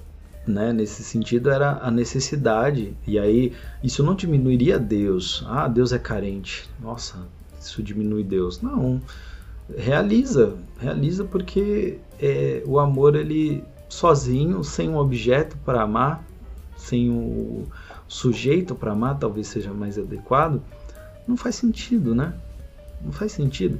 né, 0.46 0.74
nesse 0.74 1.04
sentido, 1.04 1.50
era 1.50 1.80
a 1.82 1.92
necessidade, 1.92 2.94
e 3.06 3.18
aí 3.18 3.54
isso 3.84 4.04
não 4.04 4.16
diminuiria 4.16 4.78
Deus. 4.80 5.46
Ah, 5.48 5.68
Deus 5.68 5.94
é 5.94 6.00
carente. 6.00 6.70
Nossa, 6.82 7.16
isso 7.60 7.82
diminui 7.82 8.24
Deus. 8.24 8.62
Não, 8.62 9.02
realiza, 9.76 10.58
realiza 10.80 11.24
porque 11.24 12.00
é, 12.20 12.64
o 12.66 12.80
amor 12.80 13.16
ele 13.16 13.64
sozinho, 13.90 14.64
sem 14.64 14.90
um 14.90 14.98
objeto 14.98 15.58
para 15.66 15.82
amar, 15.82 16.24
sem 16.76 17.10
o, 17.10 17.66
sujeito 18.08 18.74
para 18.76 18.92
amar 18.92 19.18
talvez 19.18 19.48
seja 19.48 19.74
mais 19.74 19.98
adequado, 19.98 20.62
não 21.28 21.36
faz 21.36 21.56
sentido, 21.56 22.16
né? 22.16 22.34
Não 23.02 23.12
faz 23.12 23.32
sentido. 23.32 23.80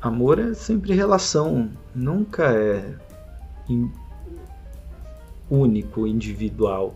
Amor 0.00 0.38
é 0.38 0.54
sempre 0.54 0.94
relação, 0.94 1.70
nunca 1.94 2.52
é 2.52 2.94
único, 5.50 6.06
individual. 6.06 6.94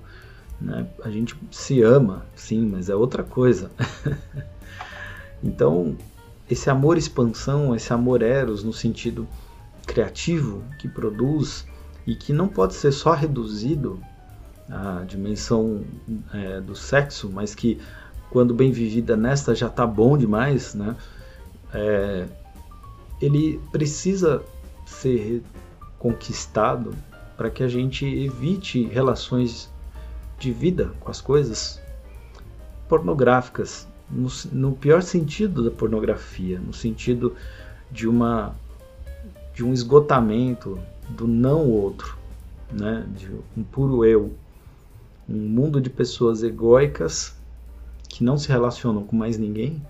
Né? 0.60 0.86
A 1.02 1.10
gente 1.10 1.36
se 1.50 1.82
ama, 1.82 2.24
sim, 2.34 2.64
mas 2.64 2.88
é 2.88 2.94
outra 2.94 3.24
coisa. 3.24 3.70
então, 5.42 5.96
esse 6.48 6.70
amor 6.70 6.96
expansão, 6.96 7.74
esse 7.74 7.92
amor 7.92 8.22
eros 8.22 8.62
no 8.62 8.72
sentido 8.72 9.26
criativo 9.86 10.62
que 10.78 10.88
produz 10.88 11.66
e 12.06 12.14
que 12.14 12.32
não 12.32 12.46
pode 12.46 12.74
ser 12.74 12.92
só 12.92 13.12
reduzido 13.12 14.00
à 14.70 15.04
dimensão 15.06 15.84
é, 16.32 16.60
do 16.60 16.74
sexo, 16.74 17.30
mas 17.32 17.54
que 17.54 17.80
quando 18.30 18.54
bem 18.54 18.72
vivida 18.72 19.16
nesta 19.16 19.54
já 19.54 19.66
está 19.66 19.86
bom 19.86 20.16
demais, 20.16 20.74
né? 20.74 20.96
É, 21.72 22.26
ele 23.20 23.60
precisa 23.70 24.42
ser 24.86 25.42
conquistado 25.98 26.94
para 27.36 27.50
que 27.50 27.62
a 27.62 27.68
gente 27.68 28.04
evite 28.04 28.84
relações 28.84 29.70
de 30.38 30.52
vida 30.52 30.92
com 31.00 31.10
as 31.10 31.20
coisas 31.20 31.80
pornográficas, 32.88 33.86
no, 34.10 34.28
no 34.52 34.72
pior 34.72 35.02
sentido 35.02 35.62
da 35.62 35.70
pornografia, 35.70 36.58
no 36.58 36.72
sentido 36.72 37.34
de 37.90 38.08
uma 38.08 38.54
de 39.54 39.64
um 39.64 39.72
esgotamento 39.72 40.78
do 41.10 41.26
não 41.26 41.68
outro, 41.68 42.16
né? 42.70 43.06
de 43.16 43.30
um 43.56 43.62
puro 43.62 44.04
eu, 44.04 44.32
um 45.28 45.36
mundo 45.36 45.80
de 45.80 45.90
pessoas 45.90 46.42
egóicas 46.42 47.34
que 48.08 48.24
não 48.24 48.36
se 48.36 48.48
relacionam 48.48 49.04
com 49.04 49.16
mais 49.16 49.38
ninguém 49.38 49.82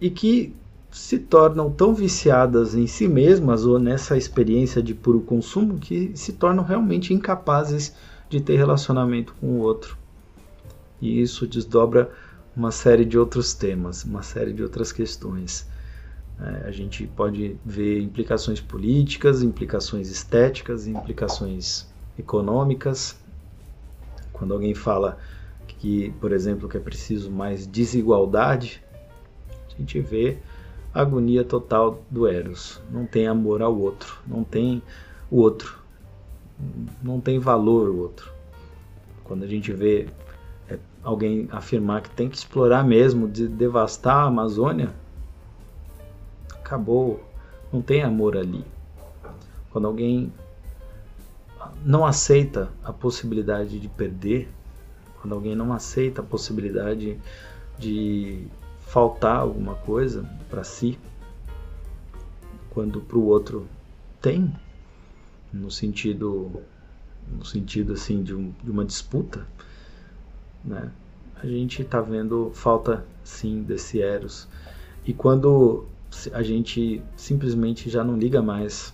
e 0.00 0.10
que 0.10 0.54
se 0.90 1.18
tornam 1.18 1.70
tão 1.70 1.94
viciadas 1.94 2.74
em 2.74 2.86
si 2.86 3.06
mesmas 3.06 3.64
ou 3.64 3.78
nessa 3.78 4.16
experiência 4.16 4.82
de 4.82 4.94
puro 4.94 5.20
consumo 5.20 5.78
que 5.78 6.12
se 6.14 6.32
tornam 6.32 6.64
realmente 6.64 7.14
incapazes 7.14 7.94
de 8.28 8.40
ter 8.40 8.56
relacionamento 8.56 9.34
com 9.40 9.46
o 9.46 9.58
outro. 9.58 9.96
E 11.00 11.20
isso 11.20 11.46
desdobra 11.46 12.10
uma 12.56 12.72
série 12.72 13.04
de 13.04 13.18
outros 13.18 13.54
temas, 13.54 14.04
uma 14.04 14.22
série 14.22 14.52
de 14.52 14.62
outras 14.62 14.92
questões. 14.92 15.68
É, 16.40 16.68
a 16.68 16.70
gente 16.70 17.06
pode 17.06 17.56
ver 17.64 18.00
implicações 18.00 18.60
políticas, 18.60 19.42
implicações 19.42 20.10
estéticas, 20.10 20.86
implicações 20.86 21.86
econômicas. 22.18 23.19
Quando 24.40 24.54
alguém 24.54 24.74
fala 24.74 25.18
que, 25.66 26.12
por 26.18 26.32
exemplo, 26.32 26.66
que 26.66 26.78
é 26.78 26.80
preciso 26.80 27.30
mais 27.30 27.66
desigualdade, 27.66 28.82
a 29.68 29.78
gente 29.78 30.00
vê 30.00 30.38
a 30.94 31.02
agonia 31.02 31.44
total 31.44 32.02
do 32.10 32.26
Eros. 32.26 32.80
Não 32.90 33.04
tem 33.04 33.26
amor 33.26 33.60
ao 33.60 33.78
outro, 33.78 34.18
não 34.26 34.42
tem 34.42 34.82
o 35.30 35.36
outro, 35.36 35.78
não 37.02 37.20
tem 37.20 37.38
valor 37.38 37.90
o 37.90 37.98
outro. 37.98 38.32
Quando 39.24 39.42
a 39.42 39.46
gente 39.46 39.74
vê 39.74 40.08
é, 40.70 40.78
alguém 41.04 41.46
afirmar 41.52 42.00
que 42.00 42.08
tem 42.08 42.26
que 42.26 42.38
explorar 42.38 42.82
mesmo, 42.82 43.28
de 43.28 43.46
devastar 43.46 44.16
a 44.16 44.28
Amazônia, 44.28 44.88
acabou, 46.54 47.22
não 47.70 47.82
tem 47.82 48.02
amor 48.02 48.38
ali. 48.38 48.64
Quando 49.70 49.86
alguém 49.86 50.32
não 51.84 52.06
aceita 52.06 52.70
a 52.82 52.92
possibilidade 52.92 53.78
de 53.78 53.88
perder, 53.88 54.48
quando 55.20 55.34
alguém 55.34 55.54
não 55.54 55.72
aceita 55.72 56.20
a 56.20 56.24
possibilidade 56.24 57.18
de 57.78 58.46
faltar 58.80 59.36
alguma 59.36 59.74
coisa 59.74 60.24
para 60.48 60.64
si, 60.64 60.98
quando 62.70 63.00
para 63.00 63.18
o 63.18 63.26
outro 63.26 63.66
tem, 64.20 64.52
no 65.52 65.70
sentido 65.70 66.62
no 67.30 67.44
sentido 67.44 67.92
assim 67.92 68.22
de, 68.22 68.34
um, 68.34 68.52
de 68.62 68.70
uma 68.70 68.84
disputa, 68.84 69.46
né? 70.64 70.90
A 71.42 71.46
gente 71.46 71.82
está 71.82 72.00
vendo 72.00 72.50
falta 72.52 73.04
sim 73.24 73.62
desse 73.62 74.02
eros. 74.02 74.48
E 75.06 75.14
quando 75.14 75.86
a 76.32 76.42
gente 76.42 77.02
simplesmente 77.16 77.88
já 77.88 78.04
não 78.04 78.16
liga 78.16 78.42
mais, 78.42 78.92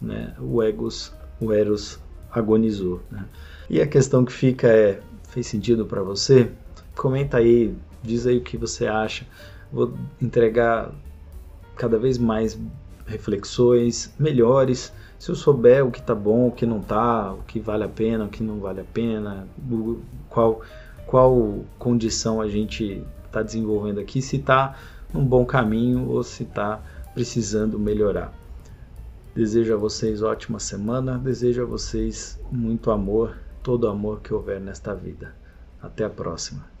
né? 0.00 0.34
O 0.40 0.62
egos, 0.62 1.12
o 1.40 1.52
eros 1.52 1.98
agonizou. 2.32 3.00
Né? 3.10 3.24
E 3.68 3.80
a 3.80 3.86
questão 3.86 4.24
que 4.24 4.32
fica 4.32 4.68
é, 4.68 5.00
fez 5.28 5.46
sentido 5.46 5.86
para 5.86 6.02
você? 6.02 6.50
Comenta 6.94 7.38
aí, 7.38 7.74
diz 8.02 8.26
aí 8.26 8.38
o 8.38 8.42
que 8.42 8.56
você 8.56 8.86
acha. 8.86 9.26
Vou 9.72 9.94
entregar 10.20 10.92
cada 11.76 11.98
vez 11.98 12.18
mais 12.18 12.58
reflexões 13.06 14.12
melhores. 14.18 14.92
Se 15.18 15.30
eu 15.30 15.34
souber 15.34 15.86
o 15.86 15.90
que 15.90 16.02
tá 16.02 16.14
bom, 16.14 16.48
o 16.48 16.52
que 16.52 16.66
não 16.66 16.80
tá, 16.80 17.32
o 17.32 17.42
que 17.42 17.60
vale 17.60 17.84
a 17.84 17.88
pena, 17.88 18.24
o 18.24 18.28
que 18.28 18.42
não 18.42 18.60
vale 18.60 18.80
a 18.80 18.84
pena, 18.84 19.46
qual 20.28 20.62
qual 21.06 21.64
condição 21.78 22.40
a 22.40 22.48
gente 22.48 23.02
está 23.24 23.40
desenvolvendo 23.40 24.00
aqui, 24.00 24.20
se 24.20 24.36
está 24.36 24.76
num 25.14 25.24
bom 25.24 25.44
caminho 25.44 26.08
ou 26.08 26.22
se 26.22 26.42
está 26.42 26.80
precisando 27.14 27.78
melhorar. 27.78 28.32
Desejo 29.36 29.74
a 29.74 29.76
vocês 29.76 30.22
ótima 30.22 30.58
semana, 30.58 31.18
desejo 31.18 31.60
a 31.62 31.66
vocês 31.66 32.40
muito 32.50 32.90
amor, 32.90 33.36
todo 33.62 33.86
amor 33.86 34.22
que 34.22 34.32
houver 34.32 34.58
nesta 34.58 34.94
vida. 34.94 35.36
Até 35.78 36.04
a 36.04 36.08
próxima. 36.08 36.75